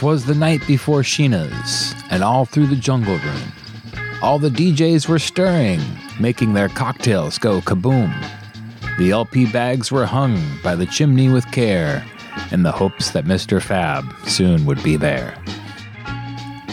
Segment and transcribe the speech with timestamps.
[0.00, 3.52] 'twas the night before Sheena's, and all through the jungle room,
[4.22, 5.78] all the DJs were stirring,
[6.18, 8.10] making their cocktails go kaboom.
[8.96, 12.02] The LP bags were hung by the chimney with care,
[12.50, 13.60] in the hopes that Mr.
[13.60, 15.36] Fab soon would be there.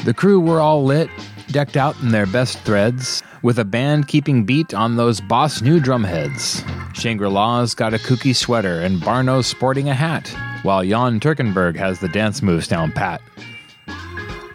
[0.05, 1.09] The crew were all lit,
[1.51, 5.82] decked out in their best threads, with a band keeping beat on those boss new
[5.82, 6.64] drumheads.
[6.96, 10.33] Shangri La's got a kooky sweater, and Barno's sporting a hat,
[10.64, 13.21] while Jan Turkenberg has the dance moves down pat.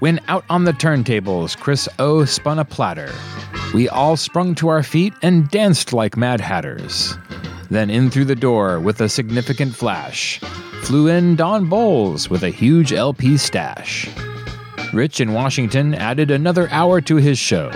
[0.00, 3.12] When out on the turntables, Chris O spun a platter.
[3.72, 7.16] We all sprung to our feet and danced like mad hatters.
[7.70, 10.40] Then in through the door with a significant flash
[10.82, 14.10] flew in Don Bowles with a huge LP stash.
[14.92, 17.70] Rich in Washington added another hour to his show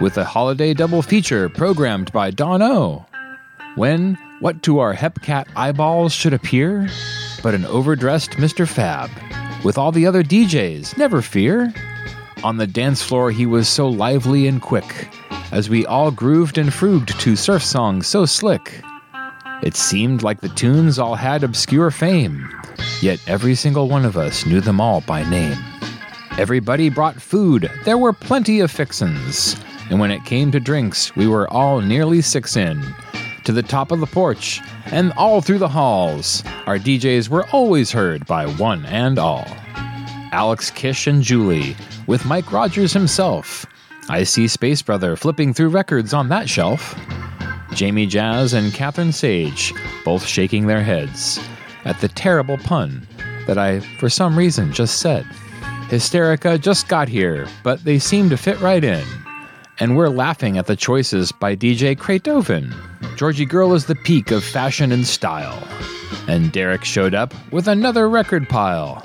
[0.00, 3.06] with a holiday double feature programmed by Don O.
[3.76, 6.88] When what to our hepcat eyeballs should appear
[7.42, 8.66] but an overdressed Mr.
[8.66, 9.10] Fab
[9.64, 11.72] with all the other DJs, never fear.
[12.44, 15.08] On the dance floor, he was so lively and quick
[15.50, 18.82] as we all grooved and frugged to surf songs so slick.
[19.62, 22.48] It seemed like the tunes all had obscure fame,
[23.00, 25.56] yet every single one of us knew them all by name.
[26.38, 29.56] Everybody brought food, there were plenty of fixins,
[29.90, 32.80] and when it came to drinks, we were all nearly six in.
[33.48, 34.60] To the top of the porch,
[34.92, 39.46] and all through the halls, our DJs were always heard by one and all.
[40.32, 41.74] Alex Kish and Julie,
[42.06, 43.64] with Mike Rogers himself.
[44.10, 46.94] I see Space Brother flipping through records on that shelf.
[47.72, 49.72] Jamie Jazz and Catherine Sage,
[50.04, 51.40] both shaking their heads
[51.86, 53.08] at the terrible pun
[53.46, 55.24] that I, for some reason, just said.
[55.88, 59.06] Hysterica just got here, but they seem to fit right in.
[59.80, 62.74] And we're laughing at the choices by DJ Kratoven.
[63.16, 65.62] Georgie Girl is the peak of fashion and style.
[66.26, 69.04] And Derek showed up with another record pile.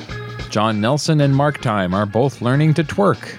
[0.49, 3.37] John Nelson and Mark Time are both learning to twerk,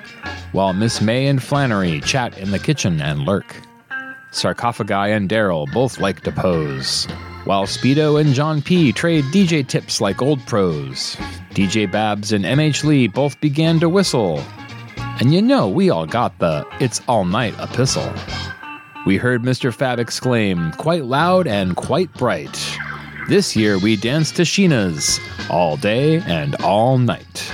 [0.53, 3.57] while Miss May and Flannery chat in the kitchen and lurk.
[4.31, 7.07] Sarcophagi and Daryl both like to pose,
[7.45, 11.17] while Speedo and John P trade DJ tips like old pros.
[11.51, 14.43] DJ Babs and MH Lee both began to whistle.
[15.21, 18.13] And you know, we all got the It's All Night epistle.
[19.07, 19.73] We heard Mr.
[19.73, 22.59] Fab exclaim, quite loud and quite bright.
[23.29, 27.53] This year we danced to Sheena's all day and all night.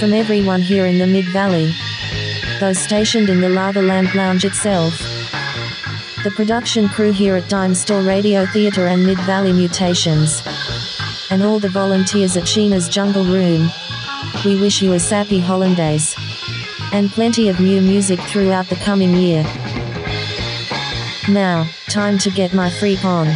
[0.00, 1.74] From everyone here in the Mid Valley,
[2.58, 4.98] those stationed in the Lava Lamp Lounge itself,
[6.24, 10.42] the production crew here at Dime Store Radio Theatre and Mid Valley Mutations,
[11.30, 13.68] and all the volunteers at Sheena's Jungle Room,
[14.42, 16.16] we wish you a sappy hollandaise
[16.94, 19.42] and plenty of new music throughout the coming year.
[21.28, 23.28] Now, time to get my freak on.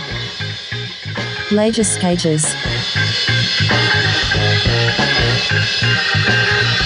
[1.52, 2.46] Latest cages.
[5.54, 5.60] You.
[5.60, 6.83] Turn right.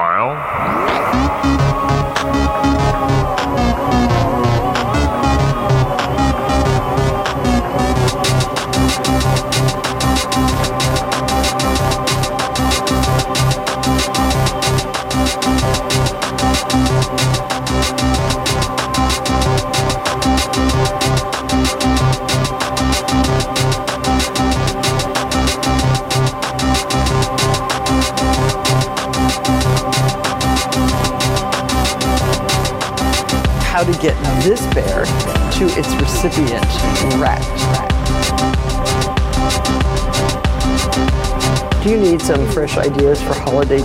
[0.00, 0.39] while.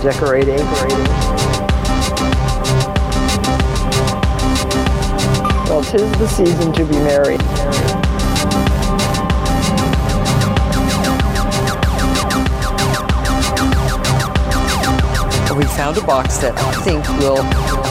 [0.06, 0.58] Decorating?
[5.66, 7.38] Well, tis the season to be merry.
[15.56, 17.40] We found a box that I think will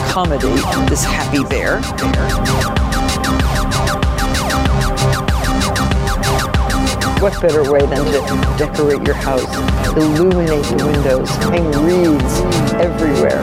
[0.08, 2.85] accommodate this happy bear.
[7.20, 9.42] What better way than to decorate your house,
[9.96, 12.40] illuminate the windows, hang wreaths
[12.74, 13.42] everywhere?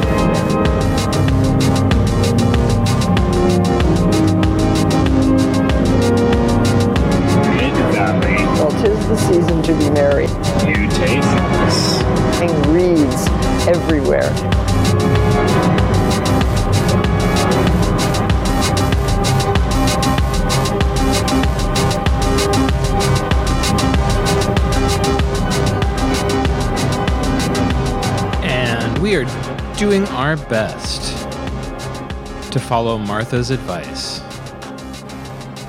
[7.56, 10.28] Mid-Valley Well, tis the season to be merry,
[10.66, 12.02] Mutations.
[12.40, 13.28] hang wreaths
[13.68, 14.30] everywhere.
[29.14, 31.30] We are doing our best
[32.52, 34.22] to follow Martha's advice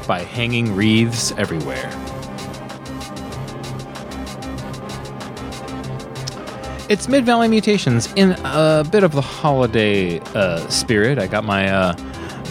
[0.07, 1.91] by hanging wreaths everywhere.
[6.89, 11.19] It's Mid Valley Mutations in a bit of the holiday uh, spirit.
[11.19, 11.97] I got my uh,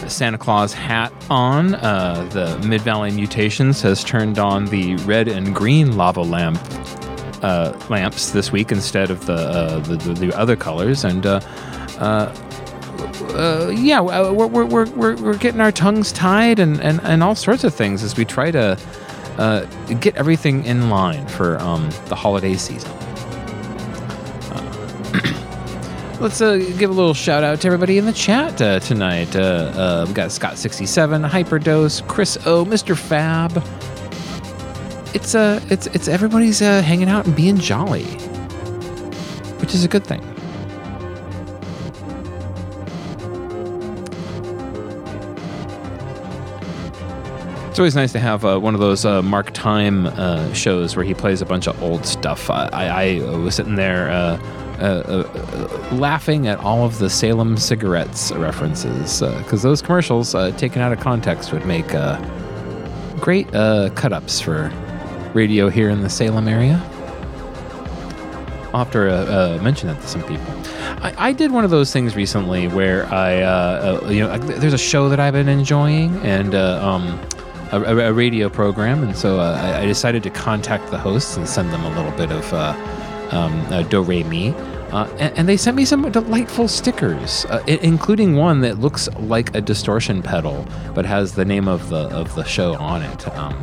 [0.06, 1.74] Santa Claus hat on.
[1.74, 6.60] Uh, the Mid Valley Mutations has turned on the red and green lava lamp
[7.44, 11.40] uh, lamps this week instead of the uh, the, the, the other colors, and uh,
[11.98, 12.34] uh,
[13.34, 17.62] uh, yeah, we're, we're, we're, we're, getting our tongues tied and, and, and all sorts
[17.62, 18.78] of things as we try to
[20.00, 22.90] get everything in line for um, the holiday season.
[26.20, 29.36] Let's uh, give a little shout out to everybody in the chat uh, tonight.
[29.36, 32.96] Uh, uh, we got Scott67, Hyperdose, Chris O, Mr.
[32.96, 33.62] Fab,
[35.14, 38.04] it's uh it's it's everybody's uh, hanging out and being jolly,
[39.60, 40.20] which is a good thing.
[47.70, 51.04] It's always nice to have uh, one of those uh, Mark Time uh, shows where
[51.04, 52.48] he plays a bunch of old stuff.
[52.48, 52.68] I,
[53.18, 54.38] I, was sitting there uh,
[54.78, 60.92] uh, uh, laughing at all of the Salem cigarettes references because those commercials, taken out
[60.92, 61.88] of context, would make
[63.20, 64.70] great cut ups for
[65.34, 66.80] radio here in the Salem area.
[68.72, 70.44] I'll have to uh, uh, mention that to some people.
[71.04, 74.72] I, I did one of those things recently where I, uh, uh, you know, there's
[74.72, 77.20] a show that I've been enjoying and um,
[77.70, 81.70] a, a- radio program, and so I, I decided to contact the hosts and send
[81.72, 82.52] them a little bit of
[83.32, 84.50] um, do re mi.
[84.90, 89.08] Uh, and, and they sent me some delightful stickers, uh, i- including one that looks
[89.18, 93.28] like a distortion pedal, but has the name of the of the show on it.
[93.36, 93.54] Um,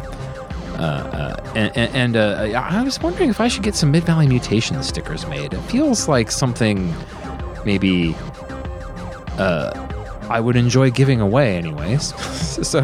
[0.81, 5.27] and and uh, I was wondering if I should get some Mid Valley Mutation stickers
[5.27, 5.53] made.
[5.53, 6.93] It feels like something
[7.65, 8.15] maybe
[9.37, 9.71] uh,
[10.29, 12.13] I would enjoy giving away, anyways.
[12.67, 12.79] so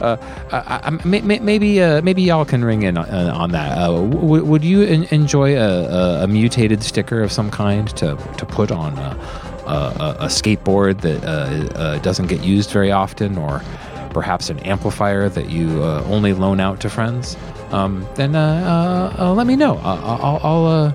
[0.00, 0.16] uh,
[0.52, 3.76] I, I, may- may- maybe uh, maybe y'all can ring in on, on that.
[3.76, 8.46] Uh, w- would you en- enjoy a, a, mutated sticker of some kind to to
[8.46, 13.62] put on a, skateboard that uh, uh, doesn't get used very often, or
[14.12, 17.36] perhaps an amplifier that you uh, only loan out to friends,
[17.70, 19.78] um, then uh, uh, uh, let me know.
[19.78, 20.94] I'll I'll,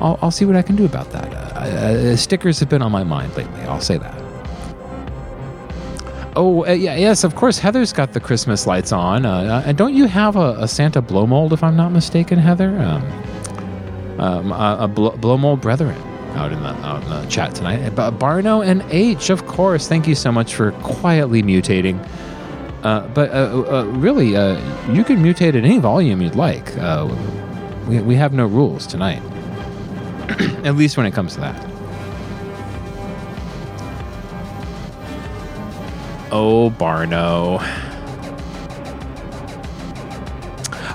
[0.00, 2.18] I'll I'll see what I can do about that.
[2.18, 3.60] Stickers have been on my mind lately.
[3.62, 4.14] I'll say that.
[6.36, 7.58] Oh yeah, yes, of course.
[7.58, 9.26] Heather's got the Christmas lights on.
[9.26, 12.78] And don't you have a, a Santa blow mold, if I'm not mistaken, Heather?
[12.78, 15.96] Um, um, a, a blow, blow mold brethren
[16.34, 17.80] out in the out in the chat tonight.
[17.98, 19.88] Uh, Barno and H, of course.
[19.88, 21.98] Thank you so much for quietly mutating.
[22.82, 24.56] Uh, but uh, uh, really, uh,
[24.92, 26.76] you can mutate at any volume you'd like.
[26.78, 27.08] Uh,
[27.88, 29.22] we, we have no rules tonight,
[30.64, 31.64] at least when it comes to that.
[36.30, 37.58] Oh, Barno.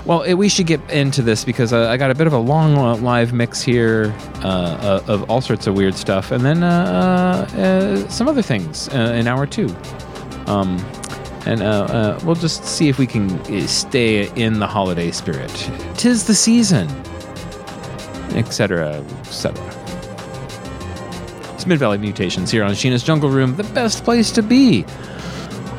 [0.04, 2.38] Well, eh, we should get into this because uh, I got a bit of a
[2.38, 6.62] long uh, live mix here uh, uh, of all sorts of weird stuff, and then
[6.62, 9.74] uh, uh, uh, some other things uh, in hour two.
[10.46, 10.78] Um,
[11.46, 15.50] and uh, uh, we'll just see if we can uh, stay in the holiday spirit.
[15.96, 16.88] Tis the season,
[18.34, 19.54] etc., etc.
[21.54, 24.84] It's Mid Valley Mutations here on Sheena's Jungle Room, the best place to be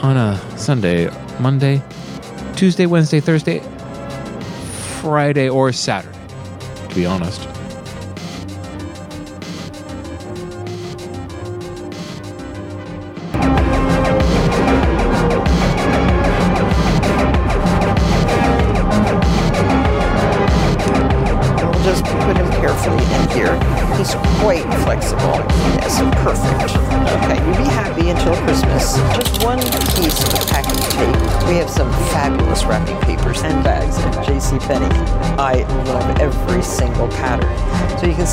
[0.02, 1.82] on a Sunday, Monday,
[2.56, 3.60] Tuesday, Wednesday, Thursday,
[5.02, 6.18] Friday, or Saturday,
[6.90, 7.55] to be honest.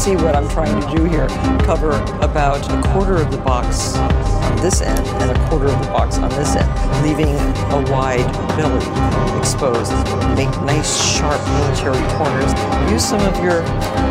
[0.03, 1.29] See what I'm trying to do here.
[1.61, 1.93] Cover
[2.23, 6.19] about a quarter of the box on this end and a quarter of the box
[6.19, 6.69] on this end,
[7.07, 7.37] leaving
[7.71, 9.93] a wide belly exposed.
[10.35, 12.53] Make nice sharp military corners.
[12.91, 13.63] Use some of your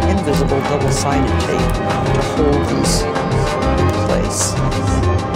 [0.08, 1.74] invisible double-sided tape
[2.16, 3.02] to hold these
[3.82, 5.31] in place.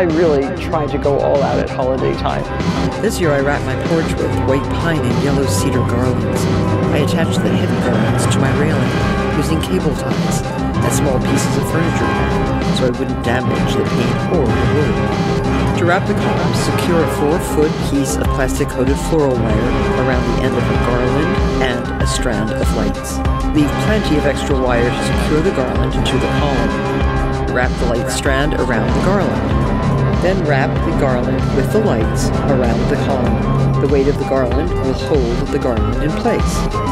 [0.00, 2.40] I really try to go all out at holiday time.
[3.02, 6.40] This year I wrapped my porch with white pine and yellow cedar garlands.
[6.96, 8.80] I attached the heavy garlands to my railing
[9.36, 12.12] using cable ties and small pieces of furniture
[12.80, 14.96] so I wouldn't damage the paint or the wood.
[15.76, 19.68] To wrap the columns, secure a four-foot piece of plastic-coated floral wire
[20.00, 21.28] around the end of a garland
[21.60, 23.20] and a strand of lights.
[23.52, 27.52] Leave plenty of extra wire to secure the garland into the column.
[27.52, 29.59] Wrap the light strand around the garland.
[30.22, 33.80] Then wrap the garland with the lights around the column.
[33.80, 36.89] The weight of the garland will hold the garland in place.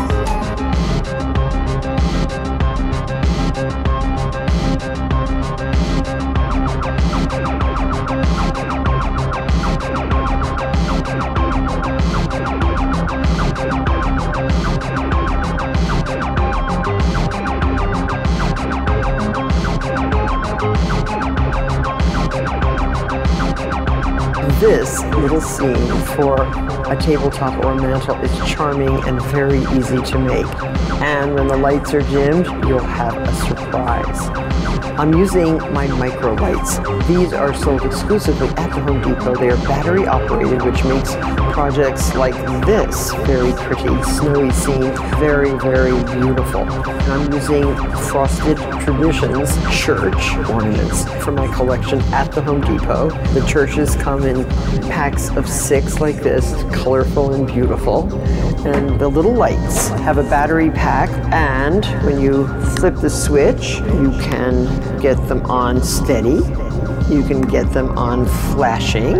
[26.18, 26.34] For
[26.90, 30.46] a tabletop or a mantle is charming and very easy to make.
[31.00, 34.37] And when the lights are dimmed, you'll have a surprise.
[34.98, 36.78] I'm using my micro lights.
[37.06, 39.32] These are sold exclusively at the Home Depot.
[39.36, 41.14] They are battery operated, which makes
[41.54, 42.34] projects like
[42.66, 46.62] this very pretty, snowy scene very, very beautiful.
[46.62, 47.76] And I'm using
[48.08, 53.10] Frosted Traditions church ornaments for my collection at the Home Depot.
[53.34, 54.44] The churches come in
[54.90, 58.08] packs of six like this, colorful and beautiful.
[58.66, 62.46] And the little lights have a battery pack, and when you
[62.76, 64.66] flip the switch, you can
[65.00, 66.40] get them on steady,
[67.08, 69.18] you can get them on flashing,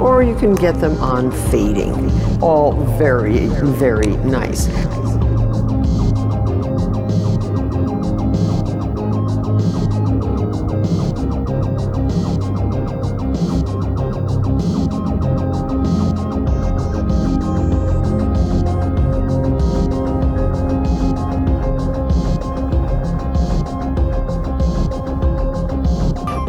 [0.00, 2.10] or you can get them on fading.
[2.42, 4.66] All very, very nice.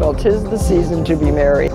[0.08, 1.68] Well, tis the season to be merry.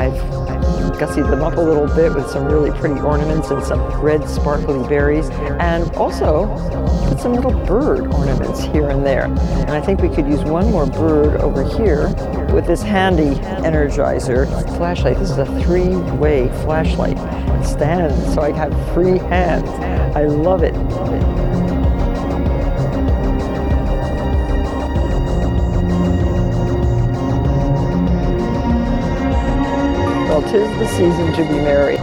[0.00, 0.18] I've
[0.98, 4.84] gussied them up a little bit with some really pretty ornaments and some red sparkly
[4.88, 6.48] berries, and also
[7.08, 9.26] put some little bird ornaments here and there.
[9.26, 12.08] And I think we could use one more bird over here
[12.52, 15.20] with this handy energizer flashlight.
[15.20, 17.16] This is a three-way flashlight
[17.64, 19.68] stand, so I have free hands.
[20.16, 20.74] I love it.
[30.28, 31.98] Well, tis the season to be merry.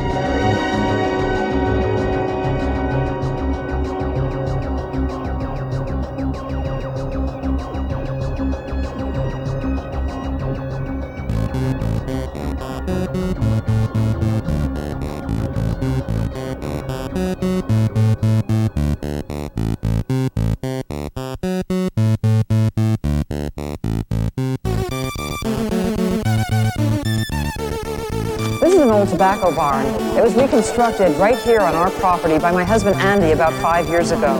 [29.17, 29.83] Tobacco barn.
[30.15, 34.11] It was reconstructed right here on our property by my husband Andy about five years
[34.11, 34.39] ago.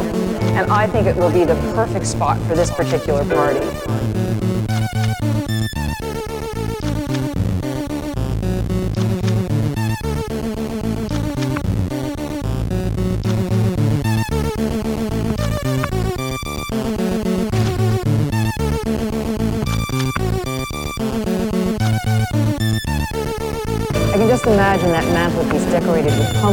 [0.54, 3.87] And I think it will be the perfect spot for this particular party.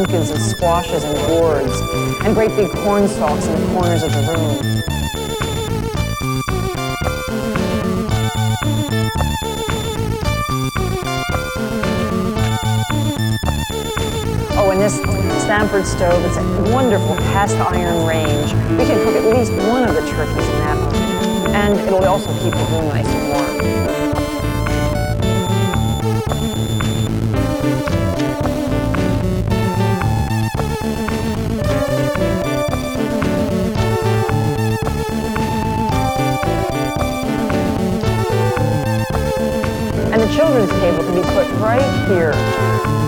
[0.04, 1.80] Pumpkins and squashes and gourds,
[2.24, 4.82] and great big corn stalks in the corners of the room.
[14.56, 14.96] Oh, and this
[15.42, 18.52] Stanford stove, it's a wonderful cast iron range.
[18.78, 21.54] We can cook at least one of the turkeys in that one.
[21.54, 23.53] And it'll also keep the room nice and warm.
[40.44, 42.33] Children's table can be put right here.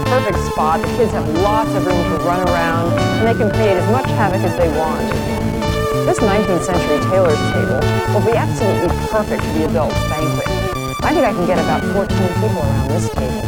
[0.09, 0.81] Perfect spot.
[0.81, 4.07] The kids have lots of room to run around, and they can create as much
[4.07, 5.05] havoc as they want.
[6.07, 7.81] This 19th century tailor's table
[8.14, 10.49] will be absolutely perfect for the adults' banquet.
[11.05, 13.46] I think I can get about 14 people around this table.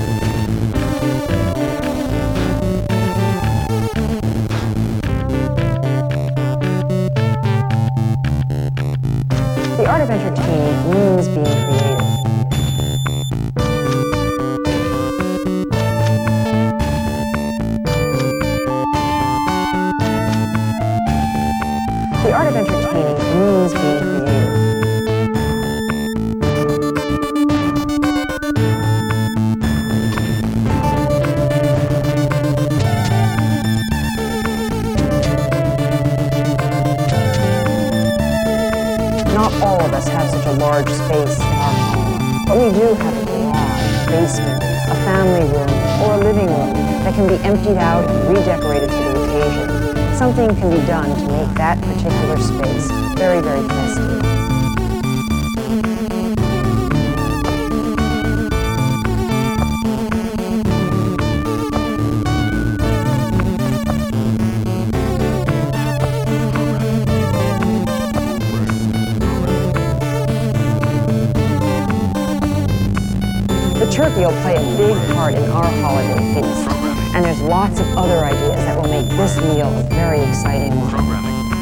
[73.91, 76.69] Turkey will play a big part in our holiday feast.
[77.17, 80.93] And there's lots of other ideas that will make this meal a very exciting one.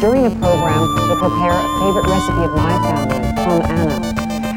[0.00, 3.98] During the program, we'll prepare a favorite recipe of my family, from Anna,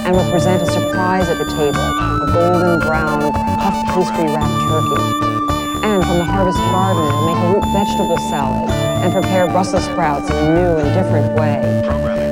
[0.03, 5.01] and we'll present a surprise at the table, a golden brown puff pastry wrapped turkey.
[5.85, 10.29] And from the harvest garden, we'll make a root vegetable salad and prepare Brussels sprouts
[10.29, 11.61] in a new and different way.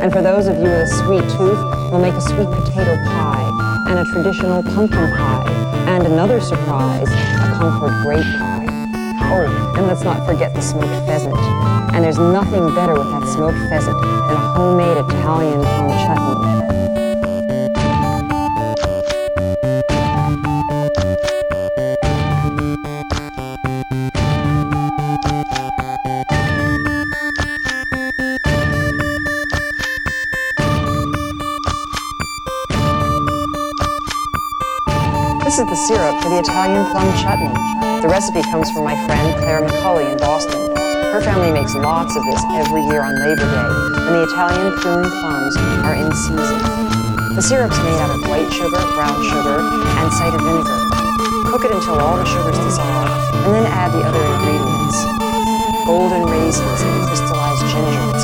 [0.02, 3.47] And for those of you with a sweet tooth, we'll make a sweet potato pie
[3.88, 5.50] and a traditional pumpkin pie
[5.88, 8.66] and another surprise, a Concord grape pie.
[9.30, 11.38] Oh, and let's not forget the smoked pheasant.
[11.94, 16.87] And there's nothing better with that smoked pheasant than a homemade Italian plum chutney.
[35.86, 37.54] Syrup for the Italian plum chutney.
[38.02, 40.74] The recipe comes from my friend Claire McCulley in Boston.
[41.14, 43.70] Her family makes lots of this every year on Labor Day
[44.10, 45.54] when the Italian prune plums
[45.86, 46.58] are in season.
[47.38, 50.82] The syrup's made out of white sugar, brown sugar, and cider vinegar.
[51.46, 53.14] Cook it until all the sugars dissolve,
[53.46, 54.98] and then add the other ingredients.
[55.86, 58.17] Golden raisins and crystallized ginger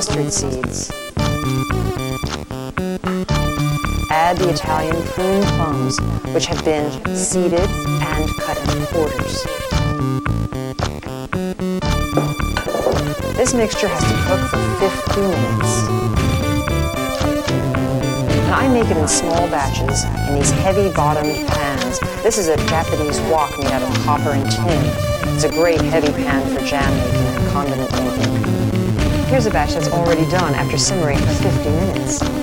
[0.00, 0.90] mustard seeds.
[4.10, 6.00] Add the Italian prune plums,
[6.32, 9.44] which have been seeded and cut into quarters.
[13.36, 15.72] This mixture has to cook for 50 minutes.
[18.40, 22.00] And I make it in small batches in these heavy bottomed pans.
[22.22, 25.34] This is a Japanese wok made out of copper and tin.
[25.34, 28.69] It's a great heavy pan for jam making and condiment making.
[29.30, 32.39] Here's a batch that's already done after simmering for 50 minutes.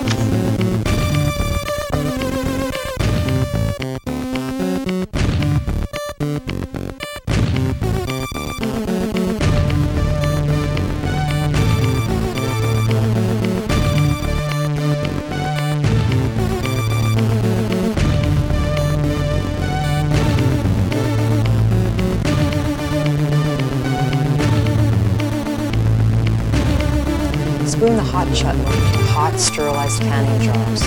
[30.00, 30.82] Canning jars.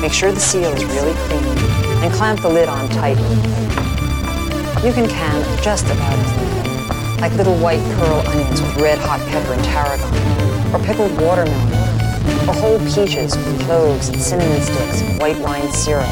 [0.00, 1.44] Make sure the seal is really clean
[2.02, 3.36] and clamp the lid on tightly.
[4.86, 9.52] You can can just about anything, like little white pearl onions with red hot pepper
[9.52, 11.72] and tarragon, or pickled watermelon,
[12.48, 16.08] or whole peaches with cloves and cinnamon sticks and white wine syrup.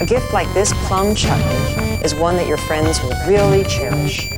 [0.00, 4.30] A gift like this plum chutney is one that your friends will really cherish.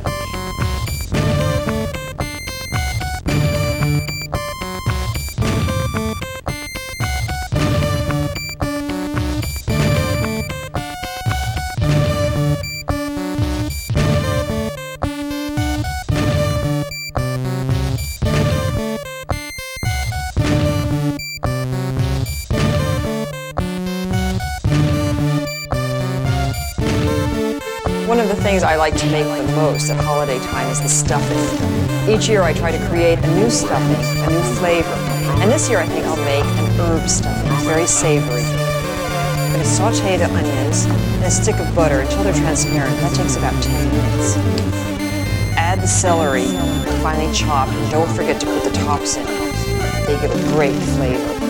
[28.08, 30.88] One of the things I like to make the most at holiday time is the
[30.88, 32.08] stuffing.
[32.08, 34.88] Each year I try to create a new stuffing, a new flavor.
[35.42, 38.44] And this year I think I'll make an herb stuffing, very savory.
[38.44, 42.96] I'm going to saute the onions and a stick of butter until they're transparent.
[43.00, 44.36] That takes about 10 minutes.
[45.58, 46.46] Add the celery,
[47.02, 49.26] finely chopped, and don't forget to put the tops in.
[50.06, 51.47] They give a great flavor.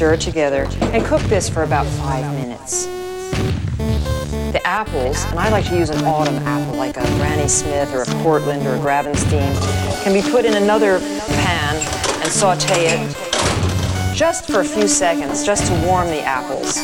[0.00, 2.86] Stir it together and cook this for about five minutes.
[2.86, 8.00] The apples, and I like to use an autumn apple like a Granny Smith or
[8.00, 9.54] a Cortland or a Gravenstein,
[10.02, 11.76] can be put in another pan
[12.22, 16.78] and saute it just for a few seconds, just to warm the apples.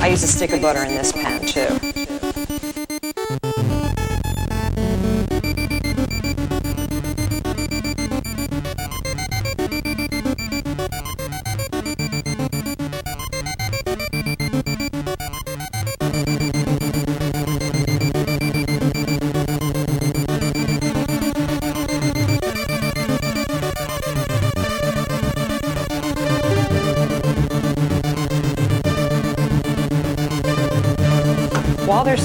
[0.00, 1.85] I use a stick of butter in this pan too.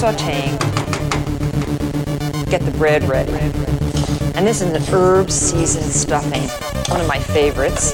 [0.01, 0.57] Sauteing,
[2.49, 3.33] get the bread ready.
[4.33, 6.41] And this is an herb seasoned stuffing,
[6.91, 7.93] one of my favorites.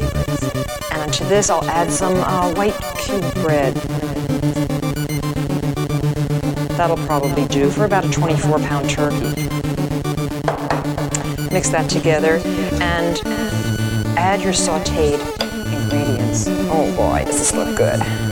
[0.93, 3.73] And to this, I'll add some uh, white cube bread.
[6.77, 9.35] That'll probably do for about a 24 pound turkey.
[11.51, 12.39] Mix that together
[12.79, 13.21] and
[14.17, 15.19] add your sauteed
[15.73, 16.45] ingredients.
[16.71, 18.26] Oh boy, does this look good.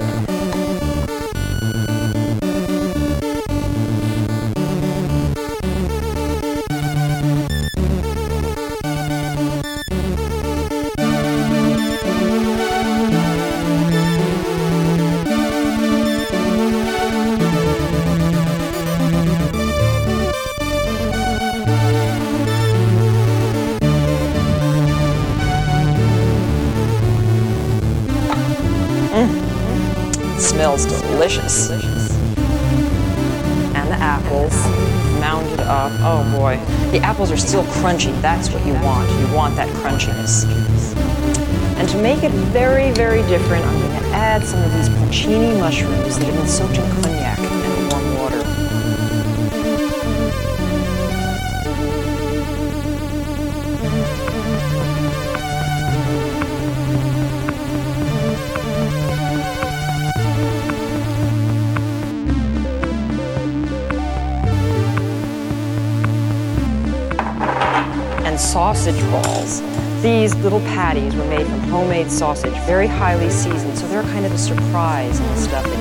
[71.17, 75.25] Were made from homemade sausage, very highly seasoned, so they're kind of a surprise in
[75.27, 75.79] the stuffing.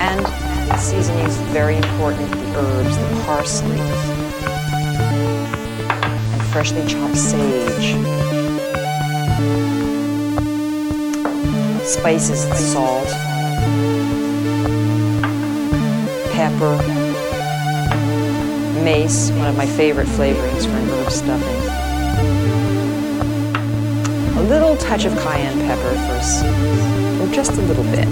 [0.00, 0.24] And
[0.68, 3.78] the seasoning is very important, the herbs, the parsley,
[5.90, 7.96] and freshly chopped sage.
[11.84, 13.08] Spices, salt,
[16.32, 16.76] pepper,
[18.82, 21.61] mace, one of my favorite flavorings for herb stuffing.
[24.42, 28.06] A little touch of cayenne pepper for, s- oh, just a little bit.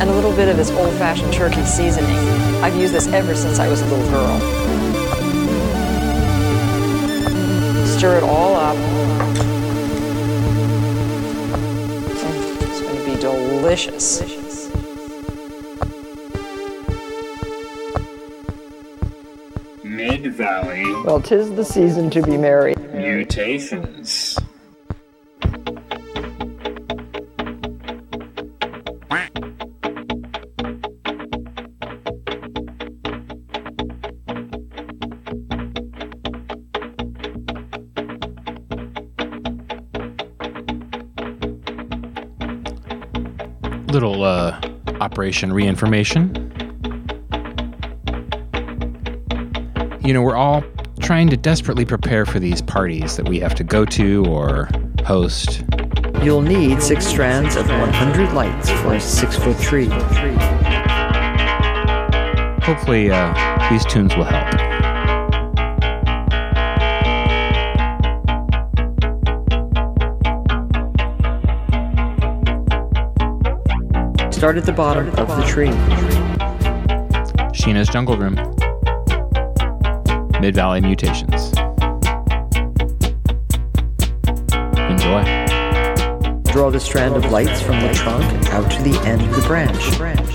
[0.00, 2.16] And a little bit of this old-fashioned turkey seasoning.
[2.62, 4.38] I've used this ever since I was a little girl.
[7.96, 8.76] Stir it all up.
[12.60, 14.20] It's going to be delicious.
[19.82, 22.74] Mid Valley Well, tis the season to be merry.
[22.94, 24.23] Mutations.
[45.24, 46.34] Operation Reinformation.
[50.04, 50.62] You know, we're all
[51.00, 54.68] trying to desperately prepare for these parties that we have to go to or
[55.06, 55.64] host.
[56.22, 59.88] You'll need six strands of 100 lights for a six foot tree.
[62.60, 64.53] Hopefully, uh, these tunes will help.
[74.44, 75.70] Start at the bottom of the tree.
[77.54, 78.34] Sheena's Jungle Room.
[80.38, 81.50] Mid Valley Mutations.
[84.76, 85.24] Enjoy.
[86.52, 90.33] Draw the strand of lights from the trunk out to the end of the branch.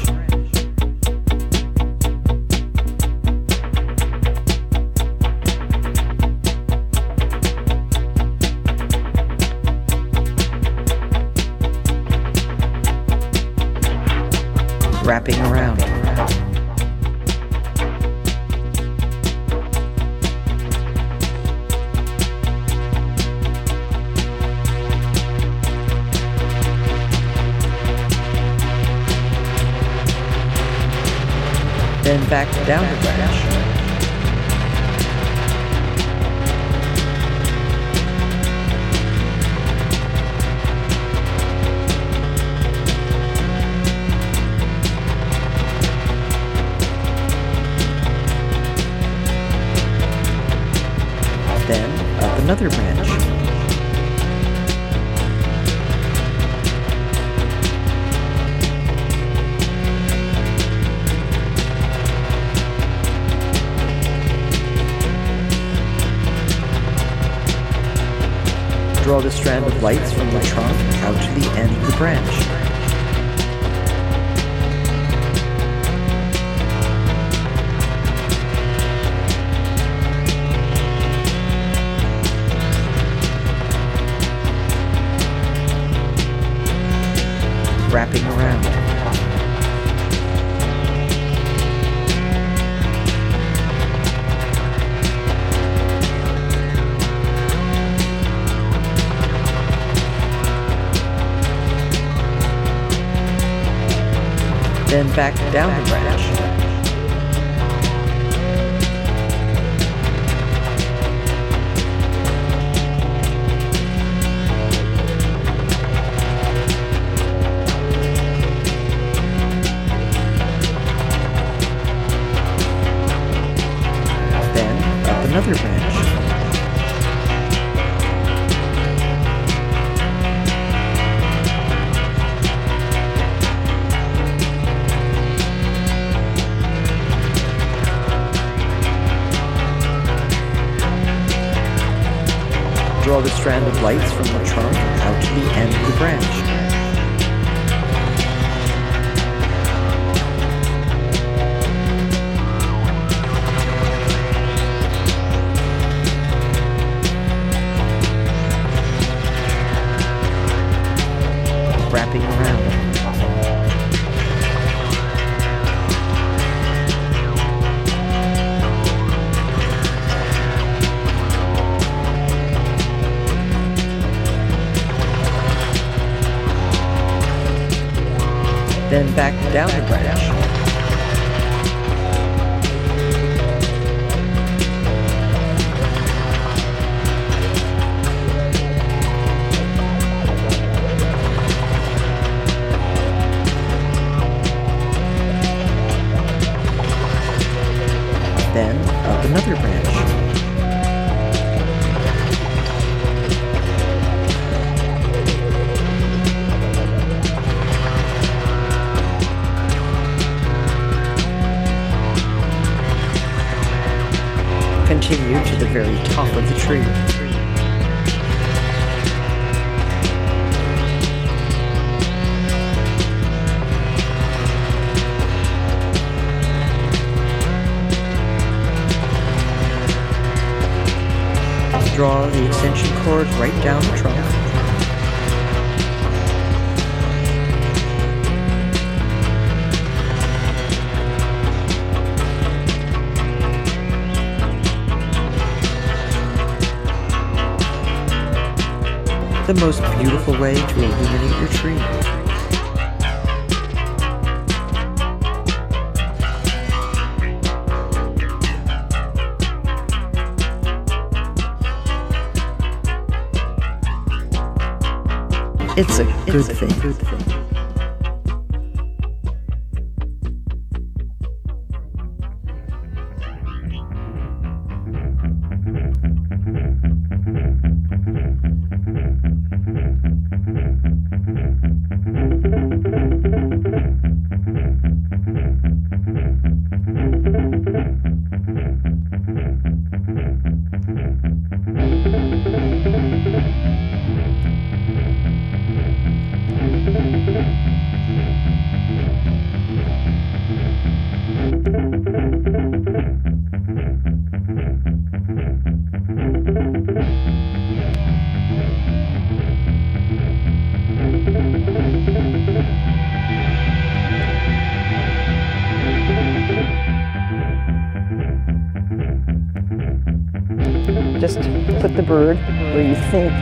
[105.20, 105.79] Back down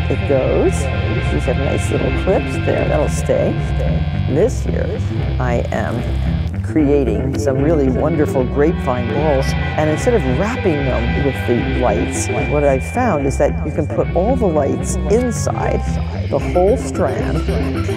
[0.10, 0.74] it goes.
[1.32, 3.52] These have nice little clips there, that'll stay.
[4.34, 5.00] This year,
[5.40, 11.80] I am creating some really wonderful grapevine balls, and instead of wrapping them with the
[11.80, 15.82] lights, what I've found is that you can put all the lights inside
[16.30, 17.38] the whole strand,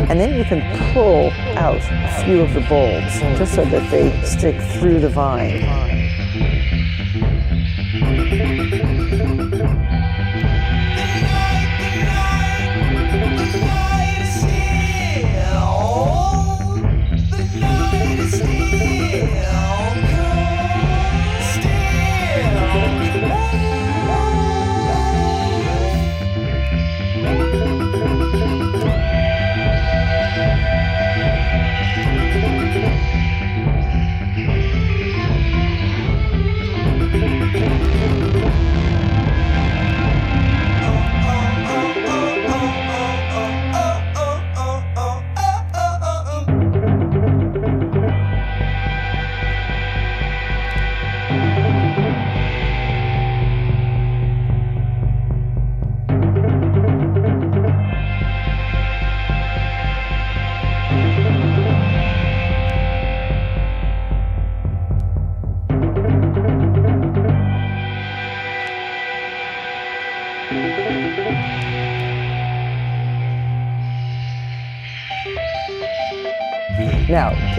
[0.08, 0.62] and then you can
[0.94, 5.62] pull out a few of the bulbs just so that they stick through the vine.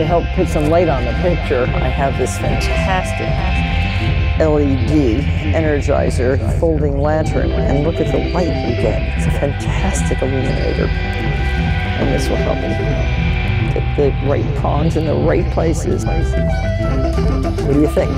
[0.02, 3.30] To help put some light on the picture, I have this fantastic
[4.40, 5.24] LED
[5.54, 9.00] energizer folding lantern, and look at the light we get.
[9.16, 10.88] It's a fantastic illuminator.
[10.88, 12.70] And this will help me
[13.76, 16.04] get the right prongs in the right places.
[16.04, 18.10] What do you think?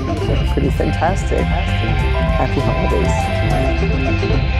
[0.54, 1.40] Pretty fantastic.
[1.40, 4.53] Happy holidays.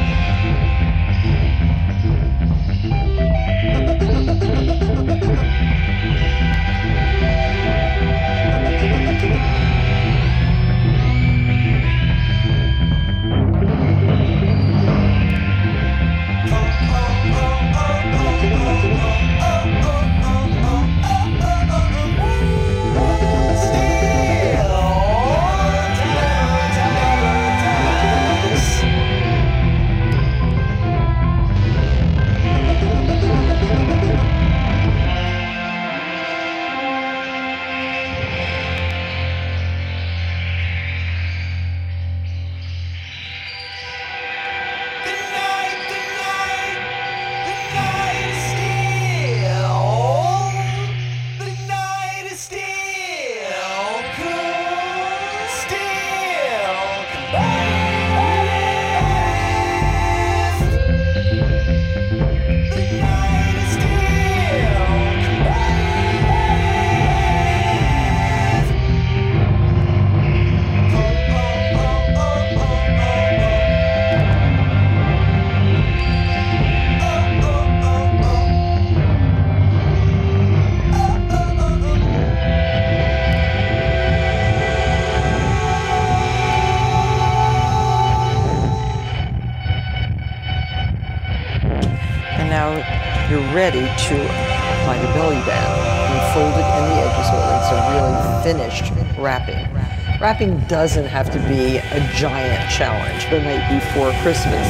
[100.68, 104.66] Doesn't have to be a giant challenge the night before Christmas.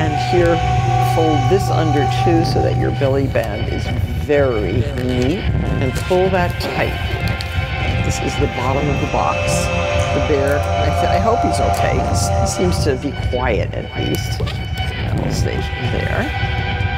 [0.00, 0.56] And here,
[1.14, 3.86] fold this under too so that your belly band is
[4.24, 5.38] very neat
[5.82, 6.94] and pull that tight.
[8.04, 9.38] This is the bottom of the box.
[10.14, 11.98] The bear, I, th- I hope he's okay.
[12.40, 14.40] He seems to be quiet at least.
[14.40, 15.56] I'll stay
[15.92, 16.26] there.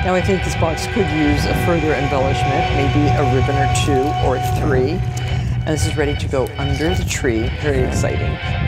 [0.05, 4.03] Now I think this box could use a further embellishment, maybe a ribbon or two
[4.27, 4.99] or three.
[5.65, 7.49] And this is ready to go under the tree.
[7.61, 8.62] Very exciting.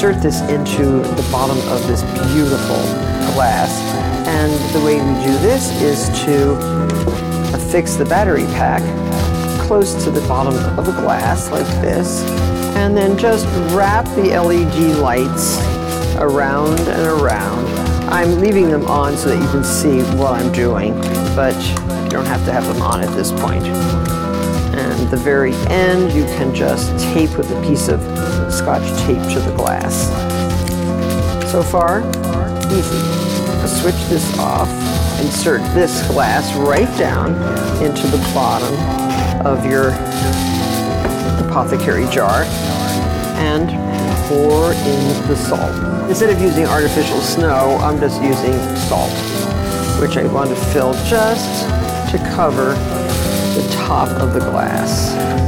[0.00, 2.00] Insert this into the bottom of this
[2.32, 2.80] beautiful
[3.34, 3.70] glass.
[4.26, 6.54] And the way we do this is to
[7.54, 8.80] affix the battery pack
[9.60, 12.24] close to the bottom of the glass like this.
[12.76, 13.44] And then just
[13.74, 15.58] wrap the LED lights
[16.16, 17.66] around and around.
[18.08, 20.94] I'm leaving them on so that you can see what I'm doing,
[21.36, 21.54] but
[22.04, 23.66] you don't have to have them on at this point.
[23.66, 28.00] And the very end, you can just tape with a piece of
[28.50, 30.08] scotch tape to the glass.
[31.50, 32.00] So far,
[32.72, 32.98] easy.
[33.58, 34.68] Now switch this off,
[35.20, 37.32] insert this glass right down
[37.82, 38.74] into the bottom
[39.46, 39.88] of your
[41.46, 42.44] apothecary jar,
[43.36, 43.68] and
[44.28, 46.08] pour in the salt.
[46.08, 49.10] Instead of using artificial snow, I'm just using salt,
[50.00, 51.68] which I want to fill just
[52.12, 52.74] to cover
[53.54, 55.39] the top of the glass.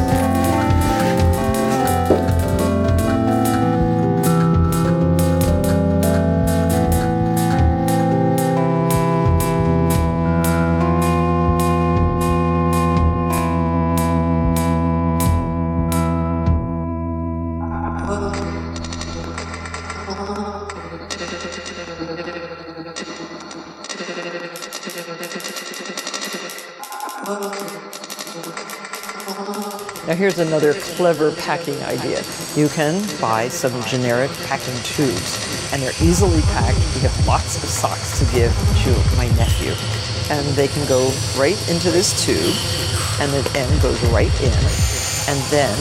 [30.22, 32.22] Here's another clever packing idea.
[32.54, 35.34] You can buy some generic packing tubes
[35.72, 36.78] and they're easily packed.
[36.94, 38.54] We have lots of socks to give
[38.86, 39.74] to my nephew.
[40.30, 42.54] And they can go right into this tube
[43.18, 44.54] and the end goes right in.
[45.26, 45.74] And then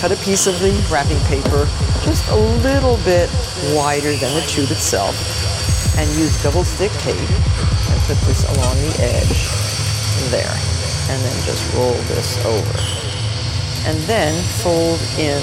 [0.00, 1.68] cut a piece of the wrapping paper
[2.00, 3.28] just a little bit
[3.76, 5.12] wider than the tube itself
[6.00, 7.28] and use double stick tape
[7.92, 9.52] and put this along the edge
[10.32, 10.56] there.
[11.12, 13.09] And then just roll this over
[13.86, 15.40] and then fold in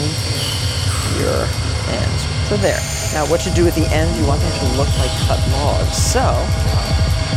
[1.19, 1.47] your
[1.89, 2.21] ends.
[2.49, 2.79] So there.
[3.13, 5.97] Now what you do with the end, you want them to look like cut logs.
[5.97, 6.21] So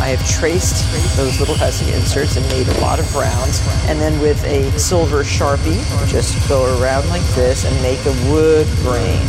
[0.00, 0.86] I have traced
[1.16, 3.60] those little hussy inserts and made a lot of rounds.
[3.84, 5.78] And then with a silver sharpie,
[6.08, 9.20] just go around like this and make a wood grain.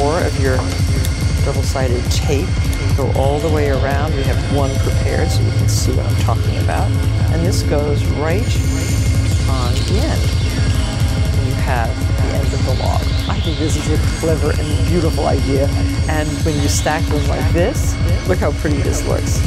[0.00, 0.56] More of your
[1.44, 2.48] double-sided tape.
[2.96, 4.14] Go all the way around.
[4.16, 6.90] We have one prepared so you can see what I'm talking about.
[7.32, 8.50] And this goes right
[9.48, 10.22] on the end.
[11.36, 13.02] And you have the end of the log.
[13.28, 15.68] I think this is a clever and beautiful idea.
[16.08, 17.94] And when you stack them like this,
[18.26, 19.38] look how pretty this looks.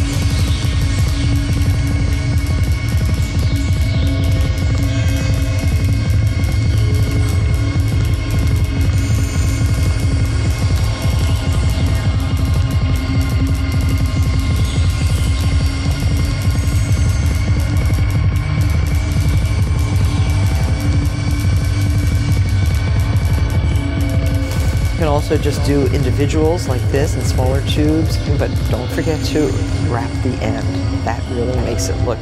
[25.24, 29.45] Also just do individuals like this in smaller tubes, but don't forget to
[29.88, 30.67] wrap the end.
[31.05, 32.19] That really makes it look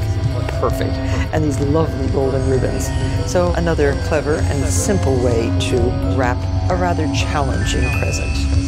[0.61, 0.93] perfect.
[1.33, 2.91] And these lovely golden ribbons.
[3.25, 5.77] So another clever and simple way to
[6.15, 6.37] wrap
[6.69, 8.60] a rather challenging present.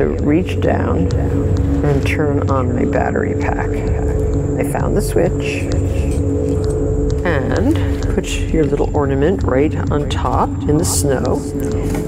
[0.00, 1.12] To reach down
[1.84, 3.68] and turn on my battery pack.
[3.68, 5.64] I found the switch
[7.26, 11.38] and put your little ornament right on top in the snow.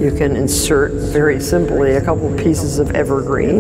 [0.01, 3.59] You can insert very simply a couple pieces of evergreen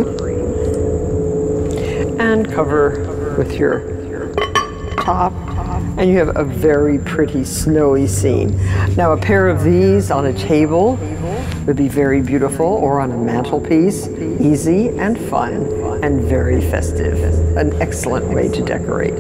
[2.18, 4.33] and cover with your
[4.97, 5.35] top
[5.99, 8.57] and you have a very pretty snowy scene.
[8.97, 10.97] Now a pair of these on a table
[11.66, 15.66] would be very beautiful or on a mantelpiece, easy and fun
[16.02, 17.22] and very festive.
[17.56, 19.14] An excellent way to decorate.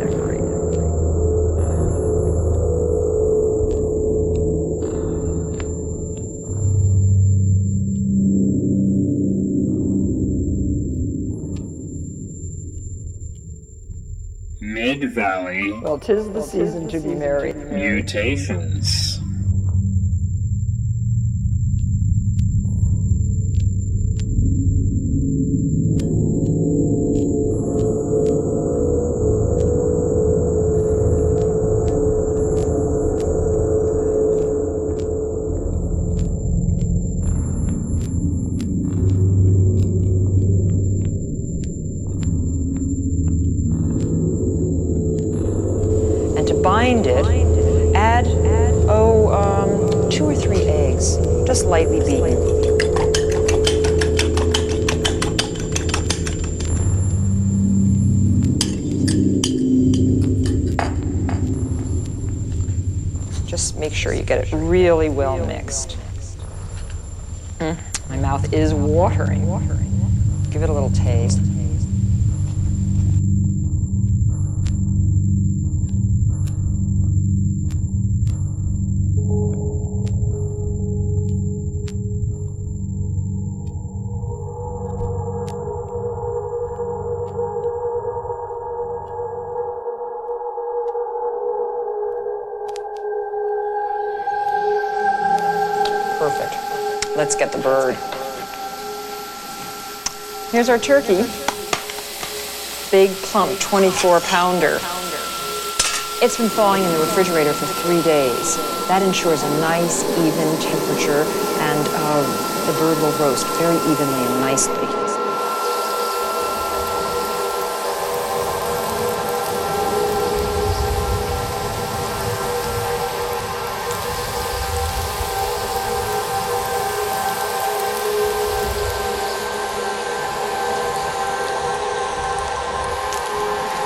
[14.60, 17.52] Mid Valley Well, tis the season to be merry.
[17.52, 19.11] Mutations.
[100.72, 101.22] Our turkey.
[102.90, 104.78] Big, plump 24 pounder.
[106.22, 108.56] It's been thawing in the refrigerator for three days.
[108.88, 111.24] That ensures a nice, even temperature,
[111.60, 115.01] and uh, the bird will roast very evenly and nicely.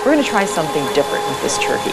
[0.06, 1.90] We're going to try something different with this turkey.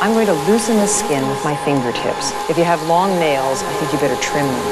[0.00, 2.32] I'm going to loosen the skin with my fingertips.
[2.48, 4.64] If you have long nails, I think you better trim them.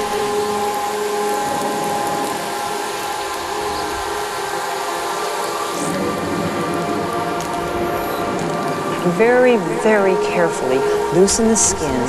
[9.18, 10.78] Very, very carefully
[11.12, 12.08] loosen the skin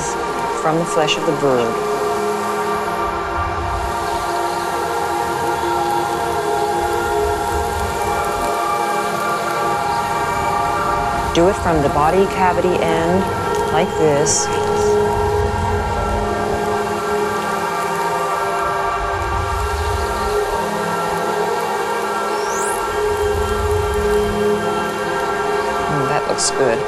[0.62, 1.83] from the flesh of the bird.
[11.64, 13.20] From the body cavity end,
[13.72, 14.44] like this.
[25.88, 26.78] Mm, that looks good.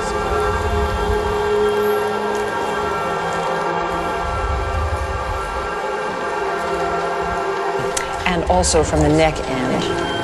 [8.26, 10.15] And also from the neck end.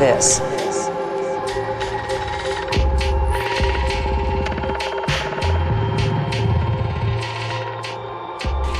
[0.00, 0.40] This.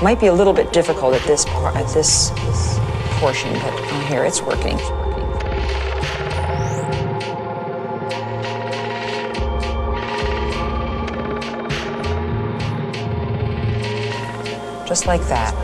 [0.03, 2.31] Might be a little bit difficult at this part, at this
[3.21, 4.79] portion, but oh, here it's working.
[14.89, 15.55] Just like that.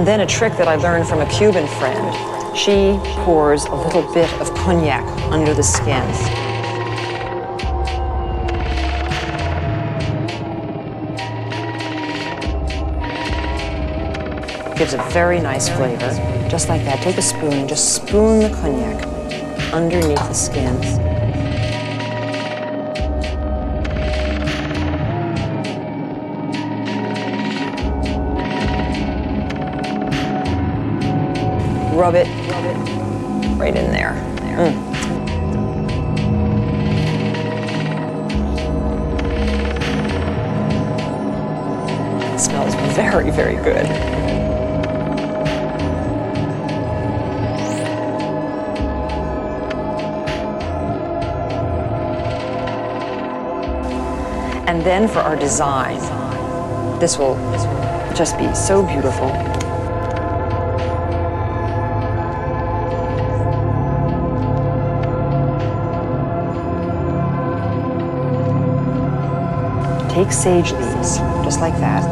[0.00, 2.56] And then a trick that I learned from a Cuban friend.
[2.56, 6.06] She pours a little bit of cognac under the skin.
[14.74, 16.48] Gives a very nice flavor.
[16.48, 17.02] Just like that.
[17.02, 19.04] Take a spoon and just spoon the cognac
[19.74, 21.09] underneath the skin.
[32.10, 34.14] Rub it right in there.
[34.56, 34.74] Mm.
[42.34, 43.86] It smells very, very good.
[54.66, 55.98] And then for our design,
[56.98, 57.36] this will
[58.16, 59.49] just be so beautiful.
[70.20, 72.02] Take sage leaves, just like that.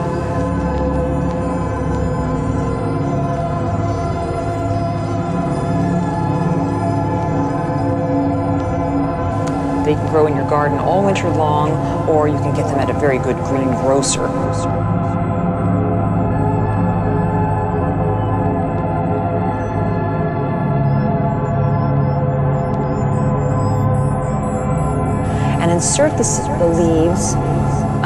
[9.85, 12.89] They can grow in your garden all winter long, or you can get them at
[12.89, 14.27] a very good green grocer.
[25.61, 26.25] And insert the,
[26.59, 27.35] the leaves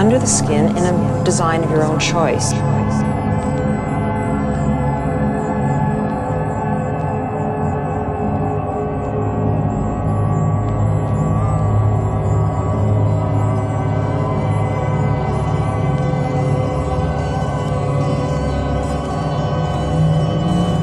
[0.03, 2.53] under the skin in a design of your own choice.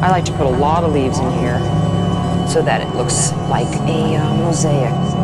[0.01, 1.59] I like to put a lot of leaves in here
[2.47, 5.18] so that it looks like a uh, mosaic.